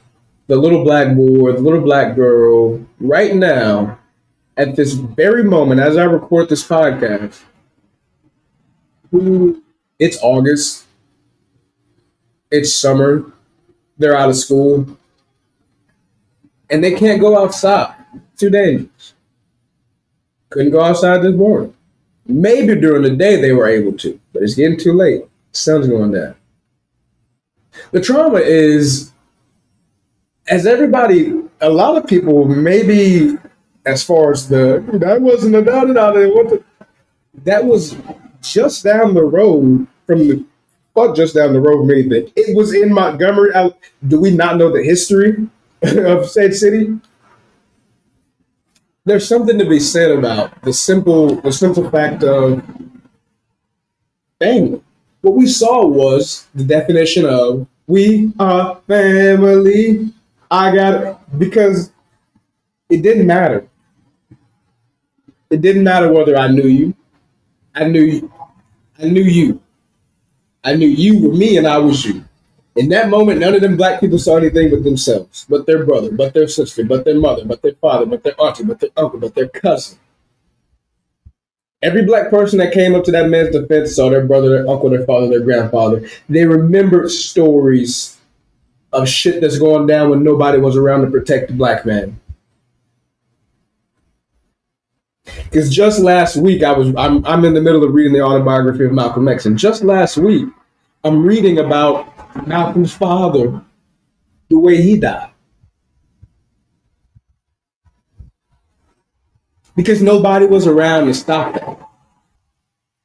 the 0.47 0.55
little 0.55 0.83
black 0.83 1.15
boy 1.15 1.53
the 1.53 1.59
little 1.59 1.81
black 1.81 2.15
girl 2.15 2.83
right 2.99 3.35
now, 3.35 3.99
at 4.57 4.75
this 4.75 4.93
very 4.93 5.43
moment, 5.43 5.81
as 5.81 5.97
I 5.97 6.03
record 6.03 6.49
this 6.49 6.67
podcast, 6.67 7.41
it's 9.99 10.17
August, 10.21 10.85
it's 12.51 12.73
summer, 12.73 13.31
they're 13.97 14.17
out 14.17 14.29
of 14.29 14.35
school, 14.35 14.85
and 16.69 16.83
they 16.83 16.93
can't 16.93 17.21
go 17.21 17.37
outside. 17.37 17.95
Too 18.37 18.49
dangerous. 18.49 19.13
Couldn't 20.49 20.71
go 20.71 20.81
outside 20.81 21.21
this 21.21 21.35
morning. 21.35 21.73
Maybe 22.25 22.75
during 22.75 23.03
the 23.03 23.15
day 23.15 23.41
they 23.41 23.51
were 23.51 23.67
able 23.67 23.93
to, 23.99 24.19
but 24.31 24.43
it's 24.43 24.55
getting 24.55 24.79
too 24.79 24.93
late. 24.93 25.23
Sun's 25.51 25.87
going 25.87 26.11
down. 26.11 26.35
The 27.91 28.01
trauma 28.01 28.39
is, 28.39 29.11
as 30.47 30.65
everybody, 30.65 31.41
a 31.61 31.69
lot 31.69 31.97
of 31.97 32.07
people, 32.07 32.45
maybe 32.45 33.37
as 33.85 34.03
far 34.03 34.31
as 34.31 34.47
the 34.47 34.83
that 34.93 35.21
wasn't 35.21 35.55
a 35.55 35.61
da 35.61 35.85
da 35.85 36.11
da 36.11 36.27
what 36.29 36.49
the, 36.49 36.63
that 37.43 37.63
was 37.65 37.95
just 38.41 38.83
down 38.83 39.13
the 39.13 39.23
road 39.23 39.87
from 40.05 40.19
the 40.19 40.45
fuck 40.93 41.15
just 41.15 41.35
down 41.35 41.53
the 41.53 41.59
road 41.59 41.81
from 41.81 41.91
anything. 41.91 42.31
It 42.35 42.55
was 42.55 42.73
in 42.73 42.93
Montgomery. 42.93 43.53
I, 43.55 43.71
do 44.07 44.19
we 44.19 44.31
not 44.31 44.57
know 44.57 44.71
the 44.71 44.83
history? 44.83 45.47
of 45.83 46.29
said 46.29 46.53
city, 46.53 46.97
there's 49.03 49.27
something 49.27 49.59
to 49.59 49.65
be 49.65 49.79
said 49.79 50.11
about 50.11 50.61
the 50.61 50.71
simple 50.71 51.41
the 51.41 51.51
simple 51.51 51.89
fact 51.89 52.23
of 52.23 52.63
dang 54.39 54.81
what 55.21 55.35
we 55.35 55.45
saw 55.45 55.85
was 55.85 56.47
the 56.55 56.63
definition 56.63 57.25
of 57.25 57.67
we 57.87 58.31
are 58.39 58.75
family. 58.87 60.13
I 60.49 60.73
got 60.73 61.03
it 61.03 61.17
because 61.37 61.91
it 62.89 63.01
didn't 63.01 63.27
matter. 63.27 63.67
It 65.53 65.61
didn't 65.61 65.83
matter 65.83 66.11
whether 66.11 66.35
I 66.35 66.47
knew 66.47 66.67
you. 66.67 66.95
I 67.75 67.83
knew 67.83 68.01
you. 68.01 68.33
I 68.97 69.05
knew 69.05 69.21
you. 69.21 69.61
I 70.63 70.75
knew 70.75 70.87
you 70.87 71.21
were 71.21 71.35
me 71.35 71.57
and 71.57 71.67
I 71.67 71.77
was 71.77 72.03
you. 72.03 72.23
In 72.75 72.89
that 72.89 73.09
moment, 73.09 73.39
none 73.39 73.53
of 73.53 73.61
them 73.61 73.77
black 73.77 73.99
people 73.99 74.17
saw 74.17 74.37
anything 74.37 74.71
but 74.71 74.83
themselves, 74.83 75.45
but 75.47 75.67
their 75.67 75.85
brother, 75.85 76.11
but 76.11 76.33
their 76.33 76.47
sister, 76.47 76.83
but 76.83 77.05
their 77.05 77.19
mother, 77.19 77.45
but 77.45 77.61
their 77.61 77.75
father, 77.75 78.07
but 78.07 78.23
their 78.23 78.33
auntie, 78.41 78.63
but 78.63 78.79
their 78.79 78.89
uncle, 78.97 79.19
but 79.19 79.35
their 79.35 79.47
cousin. 79.47 79.99
Every 81.83 82.03
black 82.03 82.31
person 82.31 82.57
that 82.57 82.73
came 82.73 82.95
up 82.95 83.03
to 83.03 83.11
that 83.11 83.29
man's 83.29 83.55
defense 83.55 83.95
saw 83.95 84.09
their 84.09 84.25
brother, 84.25 84.49
their 84.49 84.67
uncle, 84.67 84.89
their 84.89 85.05
father, 85.05 85.27
their 85.27 85.41
grandfather. 85.41 86.09
They 86.29 86.47
remembered 86.47 87.11
stories 87.11 88.17
of 88.91 89.07
shit 89.07 89.39
that's 89.39 89.59
going 89.59 89.85
down 89.85 90.09
when 90.09 90.23
nobody 90.23 90.57
was 90.57 90.75
around 90.75 91.01
to 91.01 91.11
protect 91.11 91.49
the 91.49 91.53
black 91.53 91.85
man. 91.85 92.19
Because 95.25 95.73
just 95.73 95.99
last 95.99 96.35
week 96.35 96.63
I 96.63 96.71
was 96.71 96.93
I'm 96.95 97.25
I'm 97.25 97.45
in 97.45 97.53
the 97.53 97.61
middle 97.61 97.83
of 97.83 97.93
reading 97.93 98.13
the 98.13 98.21
autobiography 98.21 98.85
of 98.85 98.91
Malcolm 98.91 99.27
X, 99.27 99.45
and 99.45 99.57
just 99.57 99.83
last 99.83 100.17
week 100.17 100.47
I'm 101.03 101.23
reading 101.23 101.59
about 101.59 102.47
Malcolm's 102.47 102.93
father, 102.93 103.61
the 104.49 104.59
way 104.59 104.81
he 104.81 104.97
died. 104.97 105.29
Because 109.75 110.01
nobody 110.01 110.45
was 110.45 110.67
around 110.67 111.07
to 111.07 111.13
stop 111.13 111.53
that. 111.53 111.79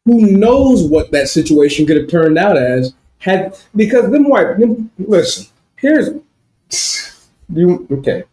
Who 0.04 0.26
knows 0.32 0.82
what 0.84 1.10
that 1.12 1.28
situation 1.28 1.86
could 1.86 1.96
have 1.96 2.08
turned 2.08 2.38
out 2.38 2.56
as 2.56 2.94
had 3.18 3.58
because 3.74 4.10
them 4.10 4.28
white 4.28 4.58
them, 4.58 4.90
listen, 4.98 5.46
here's 5.76 6.10
you 7.52 7.86
okay. 7.90 8.24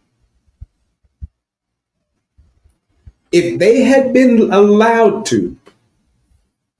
If 3.36 3.58
they 3.58 3.82
had 3.82 4.12
been 4.12 4.50
allowed 4.52 5.26
to, 5.26 5.56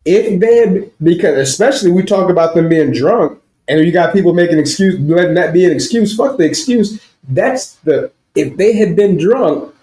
if 0.06 0.40
they 0.40 0.56
had, 0.56 0.90
because 1.02 1.36
especially 1.36 1.90
we 1.90 2.02
talk 2.02 2.30
about 2.30 2.54
them 2.54 2.68
being 2.68 2.92
drunk, 2.92 3.40
and 3.68 3.84
you 3.84 3.92
got 3.92 4.12
people 4.12 4.32
making 4.32 4.58
excuse, 4.58 4.98
letting 5.00 5.34
that 5.34 5.52
be 5.52 5.64
an 5.64 5.72
excuse. 5.72 6.16
Fuck 6.16 6.38
the 6.38 6.44
excuse. 6.44 7.04
That's 7.28 7.74
the 7.86 8.12
if 8.34 8.56
they 8.56 8.72
had 8.74 8.94
been 8.96 9.18
drunk. 9.18 9.74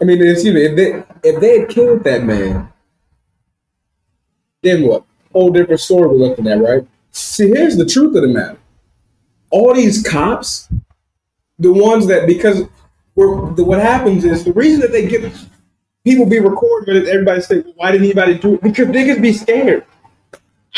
I 0.00 0.04
mean, 0.04 0.22
excuse 0.22 0.54
me. 0.54 0.64
If 0.64 0.76
they 0.76 1.28
if 1.28 1.40
they 1.40 1.60
had 1.60 1.68
killed 1.68 2.04
that 2.04 2.24
man, 2.24 2.72
then 4.62 4.86
what? 4.86 5.04
Whole 5.32 5.50
different 5.50 5.80
story 5.80 6.08
we're 6.08 6.28
looking 6.28 6.46
at, 6.46 6.60
right? 6.60 6.86
See, 7.10 7.48
here's 7.48 7.76
the 7.76 7.86
truth 7.86 8.14
of 8.16 8.22
the 8.22 8.28
matter. 8.28 8.58
All 9.50 9.74
these 9.74 10.02
cops, 10.06 10.68
the 11.58 11.72
ones 11.72 12.06
that 12.06 12.26
because 12.26 12.62
what 13.14 13.80
happens 13.80 14.24
is 14.24 14.44
the 14.44 14.52
reason 14.52 14.80
that 14.80 14.92
they 14.92 15.06
get 15.06 15.32
people 16.04 16.26
be 16.26 16.40
recording, 16.40 17.02
but 17.02 17.08
everybody 17.08 17.40
say, 17.40 17.60
why 17.76 17.92
didn't 17.92 18.06
anybody 18.06 18.38
do 18.38 18.54
it? 18.54 18.62
Because 18.62 18.88
niggas 18.88 19.20
be 19.20 19.32
scared. 19.32 19.84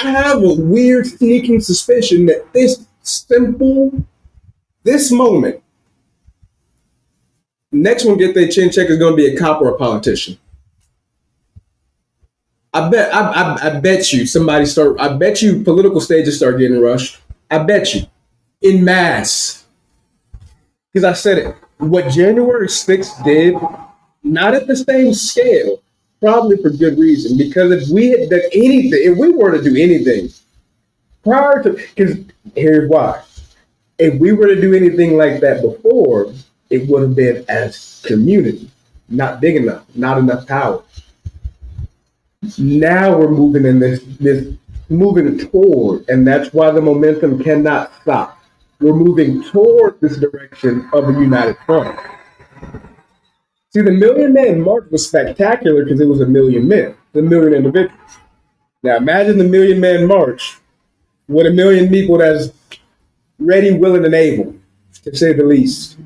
I 0.02 0.10
have 0.10 0.42
a 0.42 0.54
weird 0.54 1.06
sneaking 1.06 1.60
suspicion 1.60 2.26
that 2.26 2.52
this 2.52 2.86
simple, 3.02 4.04
this 4.82 5.12
moment, 5.12 5.62
next 7.70 8.04
one 8.04 8.18
get 8.18 8.34
their 8.34 8.48
chin 8.48 8.70
check 8.70 8.88
is 8.88 8.98
going 8.98 9.12
to 9.12 9.16
be 9.16 9.34
a 9.34 9.38
cop 9.38 9.60
or 9.60 9.68
a 9.68 9.78
politician. 9.78 10.38
I 12.72 12.88
bet, 12.88 13.14
I, 13.14 13.20
I, 13.20 13.66
I 13.66 13.80
bet 13.80 14.12
you 14.12 14.26
somebody 14.26 14.66
start. 14.66 14.98
I 14.98 15.16
bet 15.16 15.40
you 15.40 15.62
political 15.62 16.00
stages 16.00 16.36
start 16.38 16.58
getting 16.58 16.80
rushed. 16.80 17.20
I 17.48 17.58
bet 17.58 17.94
you, 17.94 18.02
in 18.62 18.84
mass. 18.84 19.64
Because 20.92 21.04
I 21.04 21.12
said 21.12 21.38
it. 21.38 21.56
What 21.88 22.10
January 22.10 22.68
6th 22.68 23.24
did, 23.24 23.54
not 24.22 24.54
at 24.54 24.66
the 24.66 24.76
same 24.76 25.12
scale, 25.12 25.82
probably 26.20 26.56
for 26.56 26.70
good 26.70 26.98
reason. 26.98 27.36
Because 27.36 27.70
if 27.70 27.88
we 27.90 28.08
had 28.08 28.30
done 28.30 28.40
anything, 28.52 29.00
if 29.02 29.18
we 29.18 29.30
were 29.30 29.52
to 29.52 29.62
do 29.62 29.76
anything 29.76 30.30
prior 31.22 31.62
to, 31.62 31.72
because 31.72 32.18
here's 32.54 32.88
why. 32.88 33.22
If 33.98 34.18
we 34.18 34.32
were 34.32 34.46
to 34.46 34.60
do 34.60 34.74
anything 34.74 35.16
like 35.16 35.40
that 35.40 35.62
before, 35.62 36.32
it 36.70 36.88
would 36.88 37.02
have 37.02 37.14
been 37.14 37.44
as 37.48 38.02
community, 38.06 38.70
not 39.08 39.40
big 39.40 39.56
enough, 39.56 39.84
not 39.94 40.18
enough 40.18 40.46
power. 40.46 40.82
Now 42.58 43.16
we're 43.16 43.30
moving 43.30 43.64
in 43.64 43.78
this 43.78 44.02
this 44.20 44.54
moving 44.88 45.38
toward, 45.38 46.08
and 46.08 46.26
that's 46.26 46.52
why 46.52 46.70
the 46.70 46.80
momentum 46.80 47.42
cannot 47.42 47.92
stop. 48.02 48.33
We're 48.80 48.94
moving 48.94 49.42
toward 49.44 50.00
this 50.00 50.16
direction 50.16 50.88
of 50.92 51.08
a 51.08 51.12
united 51.12 51.56
front. 51.64 51.98
See, 53.72 53.80
the 53.80 53.90
Million 53.90 54.32
Man 54.32 54.60
March 54.60 54.84
was 54.90 55.06
spectacular 55.06 55.84
because 55.84 56.00
it 56.00 56.06
was 56.06 56.20
a 56.20 56.26
million 56.26 56.68
men, 56.68 56.96
the 57.12 57.22
million 57.22 57.54
individuals. 57.54 58.18
Now 58.82 58.96
imagine 58.96 59.38
the 59.38 59.44
Million 59.44 59.80
Man 59.80 60.06
March 60.06 60.58
with 61.26 61.46
a 61.46 61.50
million 61.50 61.88
people 61.88 62.18
that's 62.18 62.50
ready, 63.38 63.72
willing, 63.72 64.04
and 64.04 64.14
able, 64.14 64.54
to 65.02 65.16
say 65.16 65.32
the 65.32 65.42
least. 65.42 65.96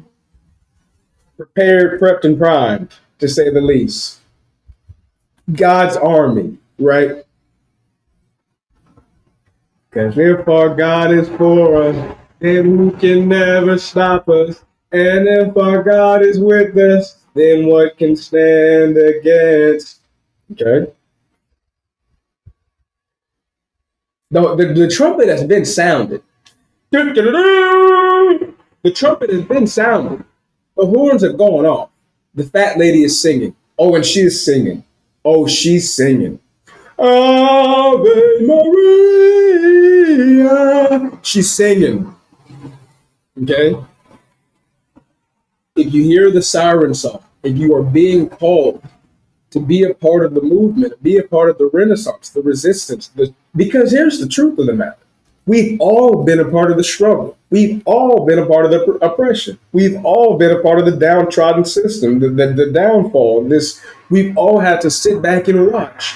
Prepared, 1.37 2.01
prepped, 2.01 2.25
and 2.25 2.39
primed, 2.39 2.95
to 3.19 3.29
say 3.29 3.51
the 3.51 3.61
least. 3.61 4.21
God's 5.53 5.97
army, 5.97 6.59
right? 6.79 7.25
Because 9.91 10.19
our 10.47 10.75
God 10.75 11.13
is 11.13 11.29
for 11.31 11.83
us, 11.83 12.17
then 12.41 12.65
who 12.65 12.93
can 12.93 13.29
never 13.29 13.77
stop 13.79 14.29
us? 14.29 14.65
And 14.93 15.29
if 15.29 15.57
our 15.57 15.83
God 15.83 16.23
is 16.23 16.39
with 16.39 16.77
us, 16.77 17.17
then 17.35 17.67
what 17.67 17.99
can 17.99 18.15
stand 18.17 18.97
against? 18.97 20.01
Okay. 20.53 20.91
The, 24.31 24.57
the, 24.57 24.67
the 24.75 24.91
trumpet 24.91 25.29
has 25.29 25.45
been 25.45 25.65
sounded. 25.65 26.23
The 26.91 28.55
trumpet 28.95 29.31
has 29.31 29.43
been 29.43 29.67
sounded. 29.67 30.25
The 30.77 30.87
horns 30.87 31.25
are 31.25 31.33
going 31.33 31.67
off. 31.67 31.91
The 32.35 32.45
fat 32.45 32.79
lady 32.79 33.03
is 33.03 33.21
singing. 33.21 33.55
Oh, 33.79 33.95
and 33.95 34.05
she's 34.05 34.45
singing. 34.45 34.85
Oh, 35.25 35.47
she's 35.47 35.95
singing. 35.95 36.39
Ave 36.99 38.47
Maria. 38.47 39.59
She's 41.23 41.51
singing. 41.51 42.15
Okay? 43.43 43.77
If 45.77 45.95
you 45.95 46.03
hear 46.03 46.31
the 46.31 46.43
siren 46.43 46.95
song, 46.95 47.23
if 47.43 47.57
you 47.57 47.75
are 47.75 47.83
being 47.83 48.29
called 48.29 48.83
to 49.51 49.61
be 49.61 49.85
a 49.85 49.95
part 49.95 50.25
of 50.25 50.35
the 50.35 50.43
movement, 50.43 51.03
be 51.03 51.19
a 51.19 51.23
part 51.23 51.51
of 51.51 51.59
the 51.59 51.71
renaissance, 51.73 52.31
the 52.31 52.43
resistance, 52.43 53.09
the, 53.09 53.35
because 53.57 53.93
here's 53.93 54.19
the 54.19 54.29
truth 54.29 54.59
of 54.59 54.67
the 54.67 54.75
matter. 54.75 54.97
We've 55.47 55.81
all 55.81 56.25
been 56.25 56.41
a 56.41 56.51
part 56.51 56.71
of 56.71 56.77
the 56.77 56.85
struggle. 56.85 57.39
We've 57.49 57.83
all 57.87 58.27
been 58.27 58.39
a 58.39 58.45
part 58.45 58.67
of 58.67 58.71
the 58.71 58.83
oppression. 59.01 59.59
We've 59.73 60.05
all 60.05 60.37
been 60.37 60.51
a 60.51 60.61
part 60.61 60.79
of 60.79 60.85
the 60.85 60.93
downtrodden 60.93 61.65
system, 61.65 62.19
the, 62.19 62.29
the, 62.29 62.53
the 62.53 62.71
downfall. 62.71 63.49
This 63.49 63.83
we've 64.11 64.37
all 64.37 64.61
had 64.61 64.83
to 64.83 64.91
sit 64.91 65.23
back 65.23 65.49
and 65.49 65.73
watch 65.73 66.15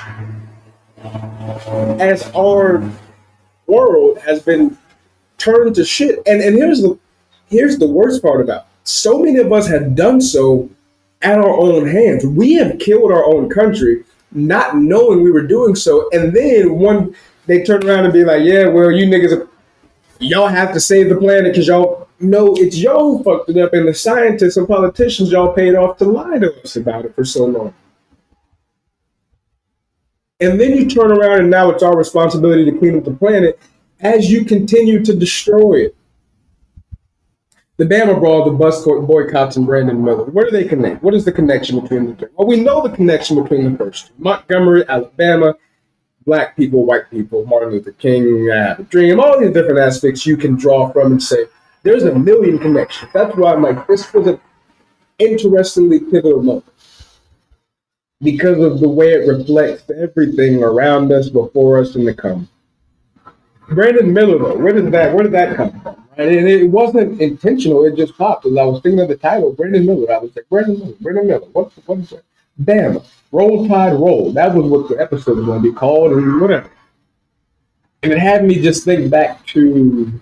as 1.98 2.30
our 2.34 2.86
world 3.66 4.18
has 4.18 4.42
been 4.42 4.76
turned 5.38 5.76
to 5.76 5.84
shit. 5.86 6.18
And 6.26 6.42
and 6.42 6.54
here's 6.54 6.82
the 6.82 6.98
here's 7.52 7.78
the 7.78 7.86
worst 7.86 8.22
part 8.22 8.40
about 8.40 8.66
so 8.84 9.18
many 9.18 9.38
of 9.38 9.52
us 9.52 9.68
have 9.68 9.94
done 9.94 10.20
so 10.20 10.68
at 11.20 11.38
our 11.38 11.56
own 11.56 11.86
hands. 11.86 12.26
We 12.26 12.54
have 12.54 12.78
killed 12.80 13.12
our 13.12 13.24
own 13.24 13.48
country, 13.48 14.04
not 14.32 14.76
knowing 14.76 15.22
we 15.22 15.30
were 15.30 15.46
doing 15.46 15.76
so. 15.76 16.08
And 16.12 16.34
then 16.34 16.74
one 16.74 17.14
they 17.46 17.62
turn 17.62 17.86
around 17.86 18.04
and 18.04 18.12
be 18.12 18.24
like, 18.24 18.42
"Yeah, 18.42 18.68
well, 18.68 18.90
you 18.90 19.06
niggas, 19.06 19.46
y'all 20.18 20.48
have 20.48 20.72
to 20.72 20.80
save 20.80 21.08
the 21.08 21.16
planet 21.16 21.52
because 21.52 21.68
y'all 21.68 22.08
know 22.18 22.54
it's 22.56 22.78
y'all 22.78 23.22
fucked 23.22 23.50
it 23.50 23.58
up, 23.58 23.72
and 23.74 23.86
the 23.86 23.94
scientists 23.94 24.56
and 24.56 24.66
politicians 24.66 25.30
y'all 25.30 25.52
paid 25.52 25.74
off 25.74 25.98
to 25.98 26.04
lie 26.04 26.38
to 26.38 26.62
us 26.62 26.76
about 26.76 27.04
it 27.04 27.14
for 27.14 27.24
so 27.24 27.44
long." 27.44 27.74
And 30.40 30.60
then 30.60 30.76
you 30.76 30.88
turn 30.88 31.12
around 31.12 31.38
and 31.38 31.50
now 31.50 31.70
it's 31.70 31.84
our 31.84 31.96
responsibility 31.96 32.64
to 32.64 32.76
clean 32.76 32.98
up 32.98 33.04
the 33.04 33.12
planet 33.12 33.60
as 34.00 34.28
you 34.28 34.44
continue 34.44 35.04
to 35.04 35.14
destroy 35.14 35.84
it. 35.84 35.96
The 37.78 37.84
Bama 37.84 38.20
Brawl, 38.20 38.44
the 38.44 38.50
bus 38.50 38.84
court 38.84 39.06
boycotts, 39.06 39.56
and 39.56 39.66
Brandon 39.66 40.04
Miller. 40.04 40.24
Where 40.24 40.44
do 40.44 40.50
they 40.50 40.64
connect? 40.64 41.02
What 41.02 41.14
is 41.14 41.24
the 41.24 41.32
connection 41.32 41.80
between 41.80 42.06
the 42.06 42.14
two? 42.14 42.28
Well, 42.34 42.46
we 42.46 42.60
know 42.60 42.86
the 42.86 42.94
connection 42.94 43.42
between 43.42 43.72
the 43.72 43.78
first 43.78 44.08
two. 44.08 44.12
Montgomery, 44.18 44.84
Alabama, 44.88 45.54
black 46.26 46.54
people, 46.54 46.84
white 46.84 47.10
people, 47.10 47.46
Martin 47.46 47.70
Luther 47.70 47.92
King, 47.92 48.50
a 48.50 48.76
dream, 48.90 49.20
all 49.20 49.40
these 49.40 49.54
different 49.54 49.78
aspects 49.78 50.26
you 50.26 50.36
can 50.36 50.54
draw 50.54 50.92
from 50.92 51.12
and 51.12 51.22
say, 51.22 51.46
there's 51.82 52.04
a 52.04 52.14
million 52.14 52.58
connections. 52.58 53.10
That's 53.12 53.34
why 53.36 53.54
I'm 53.54 53.62
like, 53.62 53.86
this 53.86 54.12
was 54.12 54.26
an 54.26 54.40
interestingly 55.18 56.00
pivotal 56.00 56.42
moment 56.42 56.66
because 58.20 58.62
of 58.62 58.80
the 58.80 58.88
way 58.88 59.12
it 59.12 59.26
reflects 59.26 59.90
everything 59.90 60.62
around 60.62 61.10
us, 61.10 61.28
before 61.28 61.80
us, 61.80 61.96
and 61.96 62.06
to 62.06 62.14
come. 62.14 62.48
Brandon 63.70 64.12
Miller, 64.12 64.38
though, 64.38 64.58
where 64.58 64.72
did 64.72 64.92
that 64.92 65.14
where 65.14 65.24
did 65.24 65.32
that 65.32 65.56
come 65.56 65.80
from? 65.80 66.01
And 66.16 66.30
it 66.30 66.68
wasn't 66.68 67.20
intentional; 67.20 67.84
it 67.84 67.96
just 67.96 68.16
popped. 68.18 68.44
As 68.44 68.56
I 68.56 68.64
was 68.64 68.82
thinking 68.82 69.00
of 69.00 69.08
the 69.08 69.16
title, 69.16 69.52
Brandon 69.52 69.86
Miller, 69.86 70.12
I 70.12 70.18
was 70.18 70.34
like, 70.36 70.48
Brandon 70.50 70.78
Miller, 70.78 70.94
Brandon 71.00 71.26
Miller. 71.26 71.46
What 71.52 71.72
what 71.86 71.98
is 72.00 72.10
that? 72.10 72.22
Bam, 72.58 73.00
Roll 73.30 73.66
Tide 73.66 73.94
Roll. 73.94 74.30
That 74.32 74.54
was 74.54 74.66
what 74.66 74.88
the 74.88 75.00
episode 75.00 75.38
was 75.38 75.46
going 75.46 75.62
to 75.62 75.70
be 75.70 75.74
called, 75.74 76.12
and 76.12 76.40
whatever. 76.40 76.70
And 78.02 78.12
it 78.12 78.18
had 78.18 78.44
me 78.44 78.60
just 78.60 78.84
think 78.84 79.10
back 79.10 79.46
to. 79.48 80.20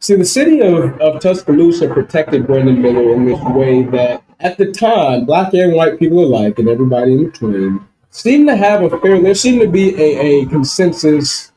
See, 0.00 0.14
the 0.14 0.24
city 0.24 0.60
of, 0.60 1.00
of 1.00 1.20
Tuscaloosa 1.20 1.88
protected 1.88 2.46
Brandon 2.46 2.80
Miller 2.80 3.14
in 3.14 3.24
this 3.24 3.42
way 3.46 3.82
that 3.84 4.22
at 4.40 4.56
the 4.56 4.70
time, 4.70 5.24
black 5.24 5.54
and 5.54 5.72
white 5.72 5.98
people 5.98 6.24
alike, 6.24 6.58
and 6.58 6.68
everybody 6.68 7.14
in 7.14 7.30
between, 7.30 7.80
seemed 8.10 8.48
to 8.48 8.56
have 8.56 8.82
a 8.82 9.00
fair. 9.00 9.20
There 9.20 9.34
seemed 9.34 9.60
to 9.62 9.68
be 9.68 9.94
a, 10.00 10.42
a 10.42 10.46
consensus 10.46 11.47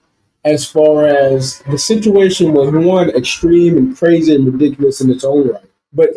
as 0.44 0.66
far 0.66 1.06
as 1.06 1.60
the 1.70 1.78
situation 1.78 2.54
was 2.54 2.72
one 2.72 3.10
extreme 3.12 3.78
and 3.78 3.98
crazy 3.98 4.34
and 4.34 4.52
ridiculous 4.52 5.02
in 5.02 5.12
its 5.12 5.24
own 5.24 5.50
right, 5.50 5.64
but 5.94 6.10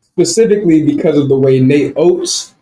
specifically 0.00 0.84
because 0.84 1.16
of 1.16 1.28
the 1.28 1.38
way 1.38 1.60
Nate 1.60 1.92
Oats 1.96 2.54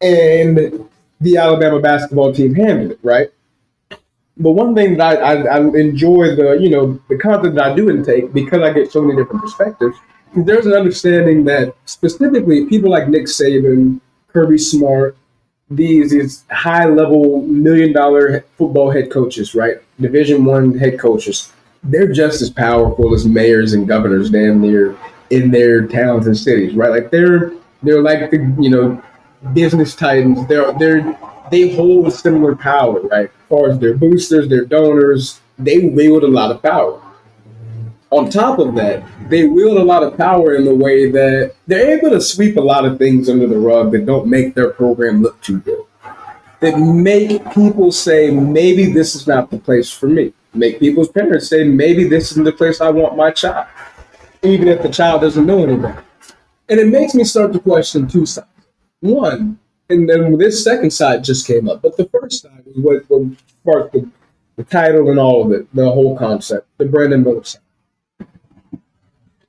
and 0.00 0.88
the 1.20 1.36
Alabama 1.36 1.78
basketball 1.80 2.32
team 2.32 2.54
handled 2.54 2.92
it, 2.92 3.00
right? 3.02 3.30
But 4.38 4.52
one 4.52 4.74
thing 4.74 4.96
that 4.96 5.22
I, 5.22 5.34
I, 5.34 5.56
I 5.56 5.58
enjoy 5.58 6.34
the 6.34 6.58
you 6.58 6.70
know 6.70 6.98
the 7.10 7.18
content 7.18 7.54
that 7.56 7.72
I 7.72 7.74
do 7.74 7.90
intake 7.90 8.32
because 8.32 8.62
I 8.62 8.72
get 8.72 8.90
so 8.90 9.02
many 9.02 9.20
different 9.20 9.42
perspectives. 9.42 9.96
There's 10.34 10.64
an 10.64 10.72
understanding 10.72 11.44
that 11.44 11.74
specifically 11.84 12.64
people 12.66 12.90
like 12.90 13.08
Nick 13.08 13.24
Saban, 13.24 14.00
Kirby 14.28 14.56
Smart, 14.58 15.16
these 15.70 16.10
these 16.10 16.44
high 16.50 16.86
level 16.86 17.42
million 17.42 17.92
dollar 17.92 18.44
football 18.58 18.90
head 18.90 19.10
coaches, 19.10 19.54
right? 19.54 19.76
Division 20.00 20.44
one 20.44 20.76
head 20.76 20.98
coaches, 20.98 21.52
they're 21.84 22.12
just 22.12 22.42
as 22.42 22.50
powerful 22.50 23.14
as 23.14 23.24
mayors 23.26 23.72
and 23.72 23.86
governors 23.86 24.30
damn 24.30 24.60
near 24.60 24.96
in 25.30 25.50
their 25.50 25.86
towns 25.86 26.26
and 26.26 26.36
cities, 26.36 26.74
right? 26.74 26.90
Like 26.90 27.10
they're 27.10 27.52
they're 27.82 28.02
like 28.02 28.30
the 28.30 28.38
you 28.58 28.70
know 28.70 29.02
business 29.52 29.94
titans. 29.94 30.46
They're 30.48 30.72
they're 30.78 31.18
they 31.50 31.74
hold 31.74 32.12
similar 32.12 32.54
power, 32.56 33.00
right? 33.02 33.26
As 33.26 33.48
far 33.48 33.70
as 33.70 33.78
their 33.78 33.94
boosters, 33.94 34.48
their 34.48 34.64
donors, 34.64 35.40
they 35.58 35.88
wield 35.88 36.24
a 36.24 36.28
lot 36.28 36.50
of 36.50 36.62
power. 36.62 37.00
On 38.12 38.28
top 38.28 38.58
of 38.58 38.74
that, 38.74 39.04
they 39.28 39.46
wield 39.46 39.78
a 39.78 39.84
lot 39.84 40.02
of 40.02 40.16
power 40.16 40.56
in 40.56 40.64
the 40.64 40.74
way 40.74 41.08
that 41.12 41.54
they're 41.68 41.96
able 41.96 42.10
to 42.10 42.20
sweep 42.20 42.56
a 42.56 42.60
lot 42.60 42.84
of 42.84 42.98
things 42.98 43.28
under 43.28 43.46
the 43.46 43.58
rug 43.58 43.92
that 43.92 44.04
don't 44.04 44.26
make 44.26 44.56
their 44.56 44.70
program 44.70 45.22
look 45.22 45.40
too 45.42 45.60
good. 45.60 45.84
That 46.58 46.76
make 46.76 47.52
people 47.52 47.92
say, 47.92 48.32
maybe 48.32 48.92
this 48.92 49.14
is 49.14 49.28
not 49.28 49.48
the 49.48 49.58
place 49.58 49.92
for 49.92 50.08
me. 50.08 50.32
Make 50.52 50.80
people's 50.80 51.08
parents 51.08 51.48
say, 51.48 51.62
maybe 51.62 52.02
this 52.02 52.32
isn't 52.32 52.42
the 52.42 52.52
place 52.52 52.80
I 52.80 52.90
want 52.90 53.16
my 53.16 53.30
child, 53.30 53.68
even 54.42 54.66
if 54.66 54.82
the 54.82 54.88
child 54.88 55.20
doesn't 55.20 55.46
know 55.46 55.62
anything. 55.62 55.96
And 56.68 56.80
it 56.80 56.88
makes 56.88 57.14
me 57.14 57.22
start 57.22 57.52
to 57.52 57.60
question 57.60 58.08
two 58.08 58.26
sides. 58.26 58.48
One, 58.98 59.60
and 59.88 60.10
then 60.10 60.36
this 60.36 60.64
second 60.64 60.90
side 60.90 61.22
just 61.22 61.46
came 61.46 61.68
up, 61.68 61.80
but 61.80 61.96
the 61.96 62.06
first 62.06 62.42
side 62.42 62.64
was 62.66 63.04
what, 63.08 63.38
sparked 63.46 63.92
the, 63.92 64.10
the 64.56 64.64
title 64.64 65.10
and 65.10 65.18
all 65.20 65.46
of 65.46 65.52
it, 65.52 65.72
the 65.72 65.84
whole 65.84 66.18
concept, 66.18 66.66
the 66.78 66.86
Brandon 66.86 67.22
Miller 67.22 67.44
side 67.44 67.62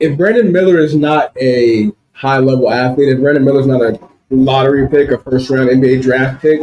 if 0.02 0.18
Brandon 0.18 0.52
Miller 0.52 0.80
is 0.80 0.96
not 0.96 1.32
a 1.40 1.92
high 2.14 2.40
level 2.40 2.72
athlete, 2.72 3.10
if 3.10 3.20
Brandon 3.20 3.46
Miller 3.46 3.62
is 3.62 3.68
not 3.68 3.82
a 3.82 4.00
lottery 4.32 4.90
pick, 4.90 5.12
a 5.12 5.18
first 5.20 5.50
round 5.50 5.70
NBA 5.70 6.02
draft 6.02 6.42
pick, 6.42 6.60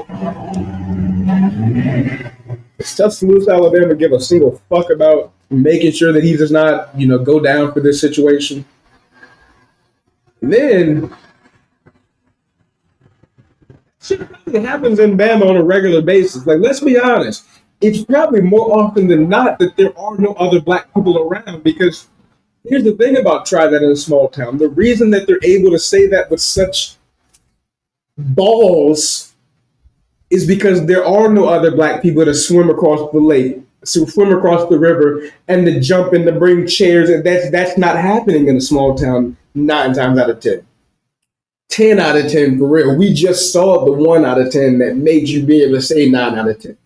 does 2.78 2.96
Tuscaloosa, 2.96 3.52
Alabama 3.52 3.94
give 3.94 4.12
a 4.12 4.20
single 4.20 4.60
fuck 4.68 4.90
about 4.90 5.32
making 5.50 5.92
sure 5.92 6.12
that 6.12 6.24
he 6.24 6.36
does 6.36 6.50
not, 6.50 6.90
you 6.98 7.06
know, 7.06 7.18
go 7.18 7.38
down 7.38 7.72
for 7.72 7.80
this 7.80 8.00
situation? 8.00 8.64
And 10.42 10.52
then 10.52 11.14
shit 14.02 14.20
happens 14.52 14.98
in 14.98 15.16
Bama 15.16 15.48
on 15.48 15.56
a 15.56 15.62
regular 15.62 16.02
basis. 16.02 16.44
Like, 16.44 16.58
let's 16.58 16.80
be 16.80 16.98
honest. 16.98 17.44
It's 17.80 18.04
probably 18.04 18.40
more 18.40 18.76
often 18.76 19.06
than 19.06 19.28
not 19.28 19.60
that 19.60 19.76
there 19.76 19.96
are 19.96 20.18
no 20.18 20.32
other 20.34 20.60
black 20.60 20.92
people 20.92 21.18
around 21.18 21.62
because 21.62 22.08
Here's 22.68 22.84
the 22.84 22.92
thing 22.92 23.16
about 23.16 23.46
try 23.46 23.66
that 23.66 23.82
in 23.82 23.90
a 23.90 23.96
small 23.96 24.28
town. 24.28 24.58
The 24.58 24.68
reason 24.68 25.10
that 25.10 25.26
they're 25.26 25.40
able 25.42 25.70
to 25.70 25.78
say 25.78 26.06
that 26.08 26.30
with 26.30 26.40
such 26.40 26.96
balls 28.16 29.34
is 30.30 30.46
because 30.46 30.84
there 30.86 31.04
are 31.04 31.28
no 31.28 31.46
other 31.46 31.70
black 31.70 32.02
people 32.02 32.24
to 32.24 32.34
swim 32.34 32.68
across 32.68 33.10
the 33.12 33.20
lake, 33.20 33.60
to 33.86 34.06
swim 34.06 34.36
across 34.36 34.68
the 34.68 34.78
river, 34.78 35.30
and 35.46 35.64
to 35.64 35.80
jump 35.80 36.12
and 36.12 36.26
to 36.26 36.32
bring 36.32 36.66
chairs. 36.66 37.08
And 37.08 37.24
that's 37.24 37.50
that's 37.50 37.78
not 37.78 37.96
happening 37.96 38.48
in 38.48 38.56
a 38.56 38.60
small 38.60 38.94
town 38.94 39.36
nine 39.54 39.94
times 39.94 40.18
out 40.18 40.30
of 40.30 40.40
ten. 40.40 40.66
10 41.70 42.00
out 42.00 42.16
of 42.16 42.30
10 42.30 42.58
for 42.58 42.66
real. 42.66 42.96
We 42.96 43.12
just 43.12 43.52
saw 43.52 43.84
the 43.84 43.92
one 43.92 44.24
out 44.24 44.40
of 44.40 44.50
10 44.50 44.78
that 44.78 44.96
made 44.96 45.28
you 45.28 45.44
be 45.44 45.62
able 45.62 45.74
to 45.74 45.82
say 45.82 46.08
9 46.08 46.38
out 46.38 46.48
of 46.48 46.58
10. 46.58 46.76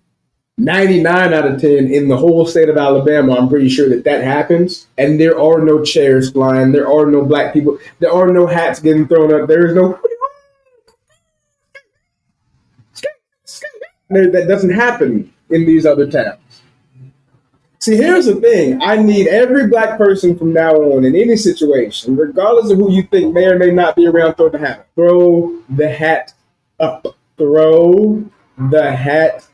99 0.59 1.33
out 1.33 1.47
of 1.47 1.61
10 1.61 1.93
in 1.93 2.09
the 2.09 2.17
whole 2.17 2.47
state 2.47 2.69
of 2.69 2.77
Alabama, 2.77 3.37
I'm 3.37 3.49
pretty 3.49 3.69
sure 3.69 3.89
that 3.89 4.05
that 4.05 4.23
happens. 4.23 4.87
And 4.99 5.19
there 5.19 5.41
are 5.41 5.65
no 5.65 5.83
chairs 5.83 6.31
flying. 6.31 6.73
There 6.73 6.89
are 6.89 7.07
no 7.07 7.25
black 7.25 7.53
people. 7.53 7.79
There 8.01 8.13
are 8.13 8.33
no 8.33 8.47
hats 8.47 8.81
getting 8.81 9.09
thrown 9.09 9.33
up. 9.33 9.49
There 9.49 9.67
is 9.67 9.75
no. 9.75 9.99
That 14.11 14.47
doesn't 14.47 14.75
happen 14.75 15.33
in 15.49 15.65
these 15.65 15.87
other 15.87 16.11
towns. 16.11 16.39
See, 17.79 17.97
here's 17.97 18.27
the 18.27 18.35
thing. 18.37 18.81
I 18.83 18.97
need 18.97 19.27
every 19.27 19.67
black 19.69 19.97
person 19.97 20.39
from 20.39 20.53
now 20.53 20.75
on 20.75 21.05
in 21.05 21.17
any 21.17 21.35
situation, 21.35 22.15
regardless 22.15 22.71
of 22.71 22.79
who 22.79 22.93
you 22.93 23.03
think 23.05 23.35
may 23.35 23.47
or 23.47 23.59
may 23.59 23.73
not 23.73 23.97
be 23.97 24.07
around, 24.07 24.35
throw 24.35 24.51
the 24.51 24.59
hat. 24.59 24.87
Throw 24.95 25.63
the 25.71 25.89
hat 25.89 26.35
up. 26.79 27.07
Throw 27.39 28.23
the 28.71 28.95
hat 28.95 29.49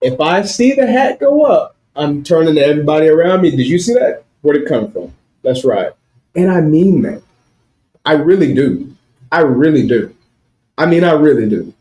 If 0.00 0.20
I 0.20 0.42
see 0.42 0.74
the 0.74 0.86
hat 0.86 1.18
go 1.20 1.44
up, 1.44 1.76
I'm 1.96 2.22
turning 2.22 2.54
to 2.56 2.60
everybody 2.60 3.08
around 3.08 3.42
me. 3.42 3.50
Did 3.50 3.66
you 3.66 3.78
see 3.78 3.94
that? 3.94 4.24
Where'd 4.42 4.62
it 4.62 4.68
come 4.68 4.92
from? 4.92 5.12
That's 5.42 5.64
right. 5.64 5.92
And 6.34 6.50
I 6.50 6.60
mean 6.60 7.02
that. 7.02 7.22
I 8.04 8.12
really 8.12 8.54
do. 8.54 8.94
I 9.32 9.40
really 9.40 9.86
do. 9.86 10.14
I 10.78 10.86
mean, 10.86 11.02
I 11.02 11.12
really 11.12 11.48
do. 11.48 11.72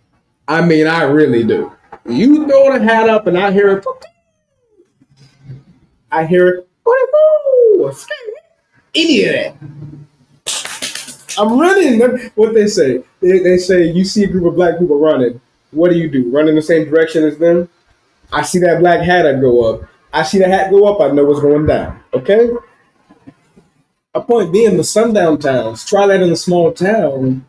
I 0.48 0.62
mean, 0.62 0.88
I 0.88 1.04
really 1.04 1.44
do. 1.44 1.72
You 2.08 2.48
throw 2.48 2.74
the 2.74 2.84
hat 2.84 3.10
up 3.10 3.28
and 3.28 3.38
I 3.38 3.52
hear 3.52 3.78
it. 3.78 3.86
I 6.12 6.26
hear 6.26 6.48
it. 6.48 6.68
Any 8.96 9.26
of 9.26 9.34
that. 9.34 9.56
I'm 11.38 11.60
running. 11.60 12.00
What 12.36 12.54
they 12.54 12.68
say? 12.68 13.04
They, 13.20 13.40
they 13.40 13.58
say 13.58 13.92
you 13.92 14.06
see 14.06 14.24
a 14.24 14.28
group 14.28 14.46
of 14.46 14.56
black 14.56 14.80
people 14.80 14.98
running 15.00 15.42
what 15.76 15.92
do 15.92 15.98
you 15.98 16.10
do? 16.10 16.32
Run 16.32 16.48
in 16.48 16.56
the 16.56 16.62
same 16.62 16.86
direction 16.86 17.24
as 17.24 17.38
them? 17.38 17.70
I 18.32 18.42
see 18.42 18.60
that 18.60 18.80
black 18.80 19.02
hat 19.02 19.28
I 19.28 19.34
go 19.34 19.74
up. 19.74 19.90
I 20.12 20.24
see 20.24 20.40
the 20.40 20.48
hat 20.48 20.72
go 20.72 20.88
up, 20.88 21.02
I 21.02 21.14
know 21.14 21.26
what's 21.26 21.42
going 21.42 21.66
down. 21.66 22.00
Okay? 22.14 22.50
A 24.14 24.22
point 24.22 24.54
being 24.54 24.78
the 24.78 24.84
sundown 24.84 25.40
towns. 25.40 25.86
Try 25.86 26.08
that 26.08 26.22
in 26.22 26.32
a 26.32 26.38
small 26.38 26.72
town. 26.72 27.46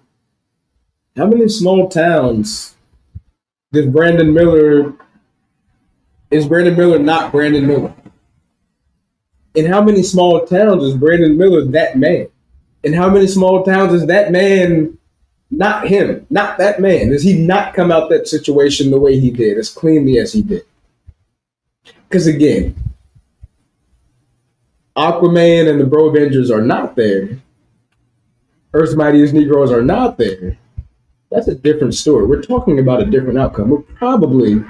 How 1.16 1.26
many 1.26 1.48
small 1.48 1.88
towns 1.88 2.74
did 3.72 3.92
Brandon 3.92 4.34
Miller 4.34 4.92
is 6.30 6.46
Brandon 6.46 6.76
Miller 6.76 6.98
not 6.98 7.30
Brandon 7.30 7.66
Miller? 7.66 7.94
In 9.54 9.66
how 9.66 9.80
many 9.80 10.02
small 10.02 10.44
towns 10.44 10.82
is 10.82 10.94
Brandon 10.94 11.38
Miller 11.38 11.64
that 11.66 11.96
man? 11.96 12.28
In 12.82 12.92
how 12.92 13.08
many 13.08 13.28
small 13.28 13.64
towns 13.64 13.94
is 13.94 14.06
that 14.06 14.32
man 14.32 14.98
not 15.50 15.86
him, 15.86 16.26
not 16.30 16.58
that 16.58 16.80
man. 16.80 17.10
Does 17.10 17.22
he 17.22 17.38
not 17.38 17.74
come 17.74 17.92
out 17.92 18.10
that 18.10 18.26
situation 18.28 18.90
the 18.90 19.00
way 19.00 19.18
he 19.18 19.30
did, 19.30 19.58
as 19.58 19.70
cleanly 19.70 20.18
as 20.18 20.32
he 20.32 20.42
did? 20.42 20.62
Because 22.08 22.26
again, 22.26 22.74
Aquaman 24.96 25.68
and 25.68 25.80
the 25.80 25.84
Bro 25.84 26.08
Avengers 26.08 26.50
are 26.50 26.62
not 26.62 26.96
there. 26.96 27.38
Earth's 28.72 28.94
Mightiest 28.94 29.34
Negroes 29.34 29.70
are 29.72 29.82
not 29.82 30.18
there. 30.18 30.58
That's 31.30 31.48
a 31.48 31.54
different 31.54 31.94
story. 31.94 32.26
We're 32.26 32.42
talking 32.42 32.78
about 32.78 33.02
a 33.02 33.06
different 33.06 33.38
outcome. 33.38 33.70
We're 33.70 33.82
probably 33.82 34.62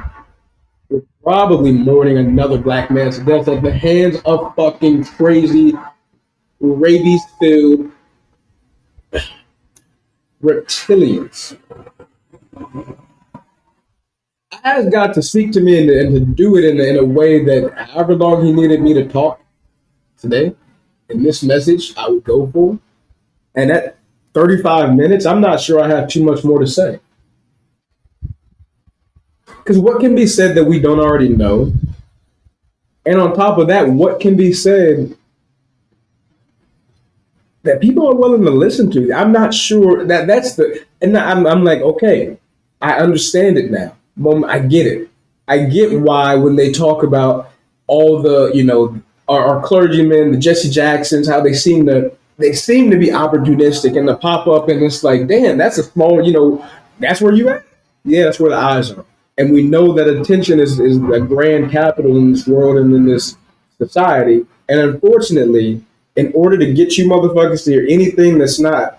we're 0.88 1.02
probably 1.22 1.72
mourning 1.72 2.18
another 2.18 2.58
black 2.58 2.90
man's 2.90 3.18
death 3.18 3.48
at 3.48 3.62
the 3.62 3.72
hands 3.72 4.16
of 4.24 4.54
fucking 4.54 5.04
crazy, 5.04 5.74
rabies-filled 6.60 7.90
reptilians. 10.46 11.58
I 14.52 14.58
asked 14.62 14.90
God 14.90 15.12
to 15.14 15.22
speak 15.22 15.52
to 15.52 15.60
me 15.60 15.78
and, 15.80 15.90
and 15.90 16.14
to 16.14 16.20
do 16.20 16.56
it 16.56 16.64
in, 16.64 16.80
in 16.80 16.98
a 16.98 17.04
way 17.04 17.44
that 17.44 17.76
however 17.90 18.14
long 18.14 18.44
He 18.44 18.52
needed 18.52 18.80
me 18.80 18.94
to 18.94 19.08
talk 19.08 19.40
today 20.18 20.54
in 21.08 21.22
this 21.22 21.42
message, 21.42 21.94
I 21.96 22.08
would 22.08 22.24
go 22.24 22.50
for. 22.50 22.78
And 23.54 23.70
at 23.70 23.98
35 24.34 24.94
minutes, 24.94 25.24
I'm 25.26 25.40
not 25.40 25.60
sure 25.60 25.82
I 25.82 25.88
have 25.88 26.08
too 26.08 26.22
much 26.22 26.44
more 26.44 26.58
to 26.58 26.66
say. 26.66 27.00
Because 29.46 29.78
what 29.78 30.00
can 30.00 30.14
be 30.14 30.26
said 30.26 30.54
that 30.54 30.64
we 30.64 30.78
don't 30.78 31.00
already 31.00 31.28
know? 31.28 31.72
And 33.04 33.20
on 33.20 33.34
top 33.34 33.58
of 33.58 33.68
that, 33.68 33.88
what 33.88 34.20
can 34.20 34.36
be 34.36 34.52
said 34.52 35.16
that 37.66 37.80
people 37.80 38.08
are 38.08 38.14
willing 38.14 38.44
to 38.44 38.50
listen 38.50 38.90
to? 38.92 39.12
I'm 39.12 39.32
not 39.32 39.52
sure 39.52 40.04
that 40.06 40.26
that's 40.26 40.54
the, 40.54 40.84
and 41.02 41.16
I'm, 41.16 41.46
I'm 41.46 41.64
like, 41.64 41.80
okay, 41.80 42.38
I 42.80 42.94
understand 42.94 43.58
it 43.58 43.70
now. 43.70 43.94
I 44.48 44.60
get 44.60 44.86
it. 44.86 45.10
I 45.48 45.64
get 45.64 46.00
why 46.00 46.34
when 46.34 46.56
they 46.56 46.72
talk 46.72 47.02
about 47.02 47.50
all 47.86 48.20
the, 48.20 48.50
you 48.54 48.64
know, 48.64 49.00
our, 49.28 49.44
our 49.44 49.62
clergymen, 49.62 50.32
the 50.32 50.38
Jesse 50.38 50.70
Jacksons, 50.70 51.28
how 51.28 51.40
they 51.40 51.52
seem 51.52 51.86
to 51.86 52.12
they 52.38 52.52
seem 52.52 52.90
to 52.90 52.98
be 52.98 53.08
opportunistic 53.08 53.96
and 53.96 54.06
to 54.08 54.16
pop 54.16 54.46
up 54.46 54.68
and 54.68 54.82
it's 54.82 55.02
like, 55.02 55.26
damn, 55.26 55.56
that's 55.56 55.78
a 55.78 55.82
small, 55.82 56.22
you 56.22 56.32
know, 56.32 56.66
that's 56.98 57.20
where 57.20 57.32
you 57.32 57.48
at. 57.48 57.64
Yeah, 58.04 58.24
that's 58.24 58.38
where 58.38 58.50
the 58.50 58.56
eyes 58.56 58.90
are. 58.90 59.04
And 59.38 59.52
we 59.52 59.62
know 59.62 59.92
that 59.94 60.08
attention 60.08 60.60
is, 60.60 60.78
is 60.78 60.96
a 60.96 61.20
grand 61.20 61.70
capital 61.70 62.16
in 62.16 62.32
this 62.32 62.46
world 62.46 62.76
and 62.76 62.94
in 62.94 63.06
this 63.06 63.36
society. 63.78 64.46
And 64.68 64.80
unfortunately, 64.80 65.82
in 66.16 66.32
order 66.34 66.56
to 66.58 66.72
get 66.72 66.96
you 66.96 67.06
motherfuckers 67.08 67.64
to 67.64 67.72
hear 67.72 67.86
anything 67.88 68.38
that's 68.38 68.58
not, 68.58 68.98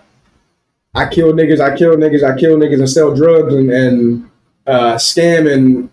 I 0.94 1.08
kill 1.08 1.32
niggas, 1.32 1.60
I 1.60 1.76
kill 1.76 1.96
niggas, 1.96 2.22
I 2.22 2.38
kill 2.38 2.56
niggas 2.56 2.78
and 2.78 2.88
sell 2.88 3.14
drugs 3.14 3.54
and, 3.54 3.70
and 3.70 4.30
uh, 4.66 4.94
scam 4.94 5.52
and, 5.52 5.90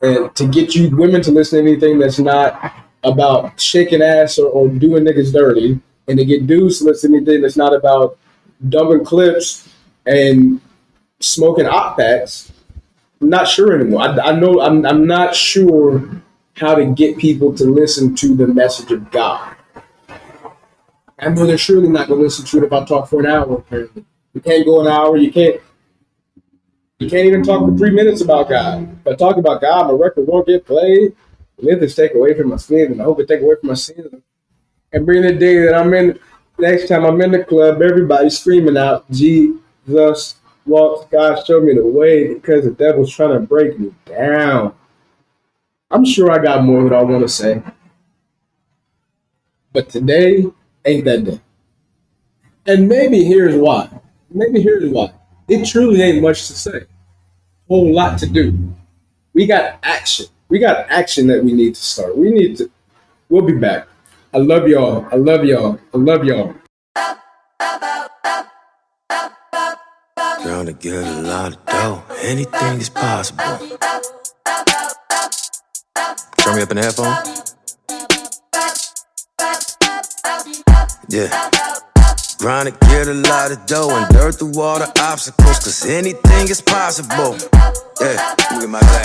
and 0.00 0.34
to 0.36 0.46
get 0.46 0.74
you 0.74 0.94
women 0.96 1.20
to 1.22 1.32
listen 1.32 1.64
to 1.64 1.70
anything 1.70 1.98
that's 1.98 2.18
not 2.18 2.74
about 3.04 3.60
shaking 3.60 4.02
ass 4.02 4.38
or, 4.38 4.48
or 4.48 4.68
doing 4.68 5.04
niggas 5.04 5.32
dirty 5.32 5.80
and 6.06 6.18
to 6.18 6.24
get 6.24 6.46
dudes 6.46 6.78
to 6.78 6.84
listen 6.84 7.12
to 7.12 7.16
anything 7.18 7.42
that's 7.42 7.56
not 7.56 7.74
about 7.74 8.16
dumping 8.68 9.04
clips 9.04 9.68
and 10.06 10.60
smoking 11.20 11.66
op 11.66 11.98
packs, 11.98 12.52
I'm 13.20 13.30
not 13.30 13.48
sure 13.48 13.74
anymore. 13.74 14.02
I, 14.02 14.18
I 14.18 14.32
know 14.32 14.60
I'm, 14.60 14.86
I'm 14.86 15.06
not 15.06 15.34
sure 15.34 16.08
how 16.56 16.74
to 16.74 16.86
get 16.86 17.18
people 17.18 17.54
to 17.54 17.64
listen 17.64 18.14
to 18.16 18.34
the 18.34 18.46
message 18.46 18.90
of 18.90 19.10
God. 19.10 19.56
I 21.18 21.28
know 21.30 21.46
they're 21.46 21.58
surely 21.58 21.88
not 21.88 22.08
going 22.08 22.20
to 22.20 22.24
listen 22.24 22.44
to 22.44 22.58
it 22.58 22.64
if 22.64 22.72
I 22.72 22.84
talk 22.84 23.08
for 23.08 23.20
an 23.20 23.26
hour. 23.26 23.58
Apparently, 23.58 24.04
you 24.34 24.40
can't 24.40 24.64
go 24.64 24.80
an 24.80 24.86
hour. 24.86 25.16
You 25.16 25.32
can't. 25.32 25.60
You 26.98 27.08
can't 27.08 27.26
even 27.26 27.44
talk 27.44 27.68
for 27.68 27.76
three 27.76 27.90
minutes 27.90 28.22
about 28.22 28.48
God. 28.48 28.88
If 29.00 29.06
I 29.06 29.14
talk 29.14 29.36
about 29.36 29.60
God, 29.60 29.86
my 29.86 29.92
record 29.92 30.26
won't 30.26 30.46
get 30.46 30.66
played. 30.66 31.14
Let 31.58 31.80
this 31.80 31.94
take 31.94 32.14
away 32.14 32.34
from 32.34 32.48
my 32.48 32.56
sins, 32.56 32.92
and 32.92 33.00
I 33.00 33.04
hope 33.04 33.20
it 33.20 33.28
take 33.28 33.40
away 33.40 33.54
from 33.60 33.68
my 33.68 33.74
sins. 33.74 34.14
And 34.92 35.06
bring 35.06 35.22
the 35.22 35.32
day 35.32 35.58
that 35.58 35.74
I'm 35.74 35.92
in. 35.94 36.18
Next 36.58 36.88
time 36.88 37.04
I'm 37.04 37.20
in 37.20 37.30
the 37.30 37.44
club, 37.44 37.82
everybody's 37.82 38.38
screaming 38.38 38.76
out, 38.76 39.08
"Jesus 39.12 40.36
walks, 40.66 41.06
God 41.10 41.44
showed 41.44 41.62
me 41.64 41.74
the 41.74 41.86
way," 41.86 42.34
because 42.34 42.64
the 42.64 42.72
devil's 42.72 43.14
trying 43.14 43.32
to 43.32 43.40
break 43.40 43.78
me 43.78 43.94
down. 44.04 44.72
I'm 45.90 46.04
sure 46.04 46.30
I 46.32 46.42
got 46.42 46.64
more 46.64 46.82
that 46.84 46.92
I 46.92 47.02
want 47.02 47.22
to 47.22 47.28
say, 47.28 47.62
but 49.72 49.88
today 49.88 50.46
ain't 50.88 51.04
that 51.04 51.24
day. 51.24 51.40
And 52.66 52.88
maybe 52.88 53.24
here's 53.24 53.54
why. 53.54 53.88
Maybe 54.30 54.60
here's 54.60 54.90
why. 54.90 55.12
It 55.48 55.64
truly 55.66 56.02
ain't 56.02 56.22
much 56.22 56.46
to 56.48 56.52
say. 56.52 56.86
Whole 57.68 57.94
lot 57.94 58.18
to 58.18 58.26
do. 58.26 58.74
We 59.32 59.46
got 59.46 59.78
action. 59.82 60.26
We 60.48 60.58
got 60.58 60.90
action 60.90 61.26
that 61.28 61.44
we 61.44 61.52
need 61.52 61.74
to 61.74 61.80
start. 61.80 62.16
We 62.16 62.30
need 62.30 62.56
to. 62.58 62.70
We'll 63.28 63.44
be 63.44 63.52
back. 63.52 63.86
I 64.34 64.38
love 64.38 64.68
y'all. 64.68 65.06
I 65.12 65.16
love 65.16 65.44
y'all. 65.44 65.78
I 65.94 65.98
love 65.98 66.24
y'all. 66.24 66.54
Trying 70.42 70.66
to 70.66 70.72
get 70.72 70.94
a 70.94 71.20
lot 71.22 71.52
of 71.54 71.66
dough. 71.66 72.02
Anything 72.20 72.80
is 72.80 72.88
possible. 72.88 73.44
Turn 76.38 76.56
me 76.56 76.62
up 76.62 76.70
in 76.70 76.76
the 76.76 76.82
headphone. 76.82 77.47
Yeah. 81.10 81.32
Trying 82.38 82.66
to 82.66 82.78
get 82.86 83.08
a 83.08 83.14
lot 83.14 83.50
of 83.50 83.64
dough 83.64 83.88
and 83.96 84.06
dirt 84.12 84.38
through 84.38 84.60
all 84.60 84.78
the 84.78 84.92
obstacles, 85.00 85.58
cause 85.58 85.86
anything 85.86 86.48
is 86.48 86.60
possible. 86.60 87.34
Yeah. 87.98 88.20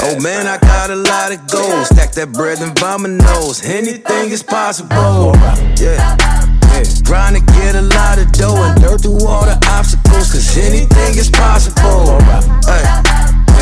Oh 0.03 0.19
man, 0.19 0.45
I 0.45 0.57
got 0.59 0.89
a 0.91 0.95
lot 0.95 1.31
of 1.31 1.47
goals. 1.47 1.87
Stack 1.87 2.11
that 2.19 2.33
bread 2.33 2.59
and 2.59 2.77
vomit 2.77 3.11
nose. 3.11 3.63
Anything 3.63 4.31
is 4.31 4.43
possible. 4.43 5.31
Yeah. 5.79 6.17
Trying 7.05 7.39
to 7.39 7.43
get 7.55 7.75
a 7.75 7.81
lot 7.81 8.19
of 8.19 8.29
dough 8.33 8.59
and 8.59 8.81
dirt 8.81 9.01
through 9.01 9.25
all 9.25 9.45
the 9.45 9.55
obstacles, 9.71 10.31
cause 10.33 10.57
anything 10.57 11.15
is 11.15 11.29
possible. 11.29 12.19
Hey. 12.67 12.83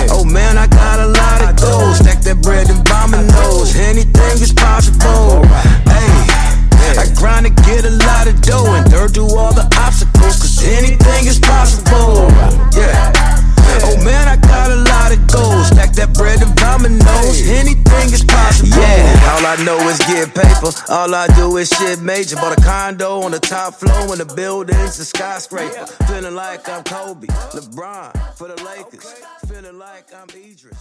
Oh 0.10 0.26
man, 0.26 0.58
I 0.58 0.66
got 0.66 1.00
a 1.00 1.08
lot 1.08 1.42
of 1.46 1.62
goals. 1.62 2.00
Stack 2.00 2.22
that 2.24 2.42
bread 2.42 2.70
and 2.72 2.82
vomit 2.90 3.22
nose. 3.38 3.76
Anything 3.76 4.42
is 4.42 4.52
possible. 4.52 5.46
I 6.98 7.08
grind 7.16 7.46
to 7.46 7.54
get 7.64 7.86
a 7.86 7.92
lot 8.08 8.28
of 8.28 8.42
dough 8.42 8.74
and 8.74 8.90
dirt 8.90 9.14
through 9.14 9.36
all 9.38 9.54
the 9.54 9.68
obstacles, 9.80 10.40
cause 10.40 10.64
anything 10.64 11.28
is 11.28 11.40
possible. 11.40 12.28
Yeah. 12.74 13.14
Oh 13.84 13.96
man, 14.04 14.28
I 14.28 14.36
got 14.36 14.70
a 14.70 14.76
lot 14.76 15.16
of 15.16 15.20
goals. 15.32 15.68
Stack 15.68 15.94
that 15.94 16.14
bread 16.14 16.42
and 16.42 16.54
dominoes. 16.56 17.48
Anything 17.48 18.12
is 18.12 18.24
possible. 18.24 18.70
Yeah, 18.70 19.32
all 19.32 19.46
I 19.46 19.56
know 19.64 19.80
is 19.88 19.98
get 20.00 20.36
paper. 20.36 20.72
All 20.90 21.16
I 21.16 21.28
do 21.36 21.58
is 21.58 21.70
shit 21.70 22.02
major. 22.02 22.36
Bought 22.36 22.58
a 22.58 22.62
condo 22.62 23.22
on 23.22 23.32
the 23.32 23.40
top 23.40 23.76
floor, 23.76 24.12
and 24.12 24.20
the 24.20 24.34
building's 24.36 25.00
a 25.00 25.06
skyscraper. 25.06 25.86
Feeling 26.08 26.36
like 26.36 26.68
I'm 26.68 26.84
Kobe, 26.84 27.28
LeBron 27.28 28.36
for 28.36 28.48
the 28.50 28.62
Lakers. 28.64 29.14
Feeling 29.48 29.80
like 29.80 30.14
I'm 30.14 30.30
Idris, 30.30 30.78